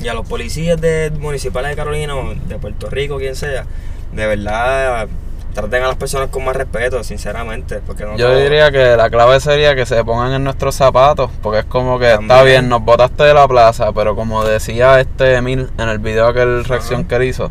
Y 0.00 0.08
a 0.08 0.14
los 0.14 0.28
policías 0.28 0.80
de, 0.80 1.10
municipales 1.18 1.70
de 1.70 1.76
Carolina 1.76 2.14
de 2.48 2.58
Puerto 2.58 2.90
Rico, 2.90 3.18
quien 3.18 3.36
sea, 3.36 3.66
de 4.12 4.26
verdad 4.26 5.08
traten 5.56 5.82
a 5.82 5.88
las 5.88 5.96
personas 5.96 6.28
con 6.28 6.44
más 6.44 6.54
respeto, 6.54 7.02
sinceramente. 7.02 7.80
Porque 7.86 8.04
no 8.04 8.16
Yo 8.16 8.28
todo- 8.28 8.36
diría 8.38 8.70
que 8.70 8.96
la 8.96 9.10
clave 9.10 9.40
sería 9.40 9.74
que 9.74 9.86
se 9.86 10.04
pongan 10.04 10.32
en 10.32 10.44
nuestros 10.44 10.74
zapatos, 10.74 11.30
porque 11.42 11.60
es 11.60 11.64
como 11.64 11.98
que 11.98 12.12
está 12.14 12.42
bien, 12.42 12.68
nos 12.68 12.82
botaste 12.84 13.24
de 13.24 13.34
la 13.34 13.48
plaza, 13.48 13.92
pero 13.92 14.14
como 14.14 14.44
decía 14.44 15.00
este 15.00 15.34
Emil 15.36 15.68
en 15.78 15.88
el 15.88 15.98
video 15.98 16.32
que 16.32 16.42
el 16.42 16.64
reacción 16.64 17.00
Ajá. 17.00 17.08
que 17.08 17.16
él 17.16 17.22
hizo, 17.24 17.50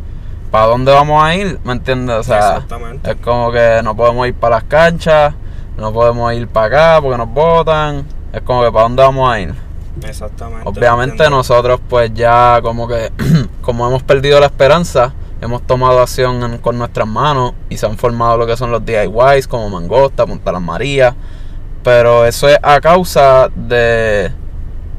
¿para 0.51 0.67
dónde 0.67 0.91
vamos 0.91 1.23
a 1.23 1.35
ir? 1.35 1.59
¿Me 1.63 1.73
entiendes? 1.73 2.15
O 2.17 2.23
sea, 2.23 2.37
Exactamente. 2.53 3.11
es 3.11 3.17
como 3.17 3.51
que 3.51 3.81
no 3.83 3.95
podemos 3.95 4.27
ir 4.27 4.35
para 4.35 4.55
las 4.57 4.63
canchas, 4.65 5.33
no 5.77 5.91
podemos 5.91 6.33
ir 6.33 6.47
para 6.47 6.67
acá 6.95 7.01
porque 7.01 7.17
nos 7.17 7.29
botan, 7.29 8.05
es 8.31 8.41
como 8.41 8.63
que 8.63 8.71
¿para 8.71 8.83
dónde 8.83 9.03
vamos 9.03 9.31
a 9.33 9.39
ir? 9.39 9.53
Exactamente. 10.03 10.67
Obviamente 10.67 11.29
nosotros 11.29 11.79
pues 11.89 12.13
ya 12.13 12.59
como 12.61 12.87
que 12.87 13.11
como 13.61 13.87
hemos 13.87 14.03
perdido 14.03 14.39
la 14.39 14.47
esperanza, 14.47 15.13
hemos 15.45 15.61
tomado 15.63 15.99
acción 16.01 16.43
en- 16.43 16.57
con 16.59 16.77
nuestras 16.77 17.07
manos 17.07 17.53
y 17.69 17.77
se 17.77 17.85
han 17.85 17.97
formado 17.97 18.37
lo 18.37 18.45
que 18.47 18.57
son 18.57 18.71
los 18.71 18.85
DIYs 18.85 19.47
como 19.47 19.69
Mangosta, 19.69 20.25
Punta 20.25 20.51
Las 20.51 20.61
Marías, 20.61 21.15
pero 21.83 22.25
eso 22.25 22.49
es 22.49 22.57
a 22.61 22.81
causa 22.81 23.49
de 23.55 24.31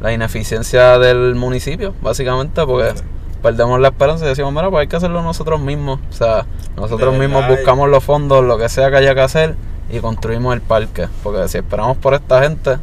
la 0.01 0.13
ineficiencia 0.13 0.99
del 0.99 1.35
municipio, 1.35 1.95
básicamente, 2.01 2.65
porque 2.65 2.95
perdemos 3.43 3.81
la 3.81 3.89
esperanza 3.89 4.25
y 4.25 4.29
decimos, 4.29 4.53
mira, 4.53 4.71
pues 4.71 4.83
hay 4.83 4.87
que 4.89 4.97
hacerlo 4.97 5.23
nosotros 5.23 5.61
mismos, 5.61 6.01
o 6.11 6.13
sea, 6.13 6.47
nosotros 6.77 7.13
De 7.13 7.21
mismos 7.21 7.43
verdad, 7.43 7.57
buscamos 7.57 7.89
los 7.89 8.03
fondos, 8.05 8.45
lo 8.45 8.59
que 8.59 8.69
sea 8.69 8.91
que 8.91 8.97
haya 8.97 9.15
que 9.15 9.21
hacer 9.21 9.55
y 9.91 10.01
construimos 10.01 10.55
el 10.55 10.61
parque, 10.61 11.09
porque 11.23 11.49
si 11.49 11.59
esperamos 11.59 11.97
por 11.97 12.15
esta 12.15 12.43
gente, 12.43 12.77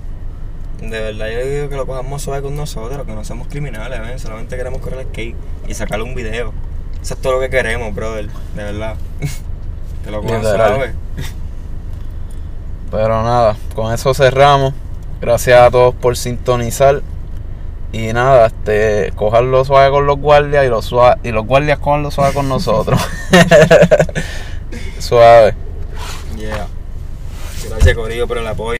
De 0.81 0.99
verdad, 0.99 1.27
yo 1.31 1.45
digo 1.49 1.69
que 1.69 1.75
lo 1.77 1.85
cojamos 1.85 2.21
suave 2.21 2.41
con 2.41 2.55
nosotros, 2.57 3.05
que 3.05 3.13
no 3.13 3.23
somos 3.23 3.47
criminales, 3.47 4.01
¿ven? 4.01 4.19
solamente 4.19 4.57
queremos 4.57 4.81
correr 4.81 4.99
el 4.99 5.05
skate 5.07 5.35
y 5.67 5.73
sacarle 5.75 6.03
un 6.03 6.13
video. 6.15 6.51
Eso 7.03 7.15
es 7.15 7.21
todo 7.21 7.33
lo 7.33 7.39
que 7.41 7.49
queremos, 7.49 7.93
brother, 7.93 8.29
de 8.55 8.63
verdad. 8.63 8.95
que 10.05 10.09
lo 10.09 10.23
suave. 10.23 10.93
Pero 12.91 13.23
nada, 13.23 13.57
con 13.75 13.93
eso 13.93 14.13
cerramos. 14.13 14.73
Gracias 15.19 15.59
a 15.59 15.69
todos 15.69 15.93
por 15.95 16.15
sintonizar. 16.15 17.01
Y 17.91 18.13
nada, 18.13 18.45
este, 18.45 19.11
cojanlo 19.17 19.65
suave 19.65 19.91
con 19.91 20.05
los 20.05 20.17
guardias 20.17 20.65
y 20.65 20.69
los, 20.69 20.85
sua- 20.85 21.17
y 21.23 21.31
los 21.31 21.45
guardias 21.45 21.77
cojanlo 21.79 22.09
suave 22.09 22.33
con 22.33 22.47
nosotros. 22.47 23.01
suave. 24.99 25.55
Yeah. 26.37 26.67
Gracias, 27.67 27.95
Corillo, 27.95 28.29
por 28.29 28.37
el 28.37 28.47
apoyo. 28.47 28.71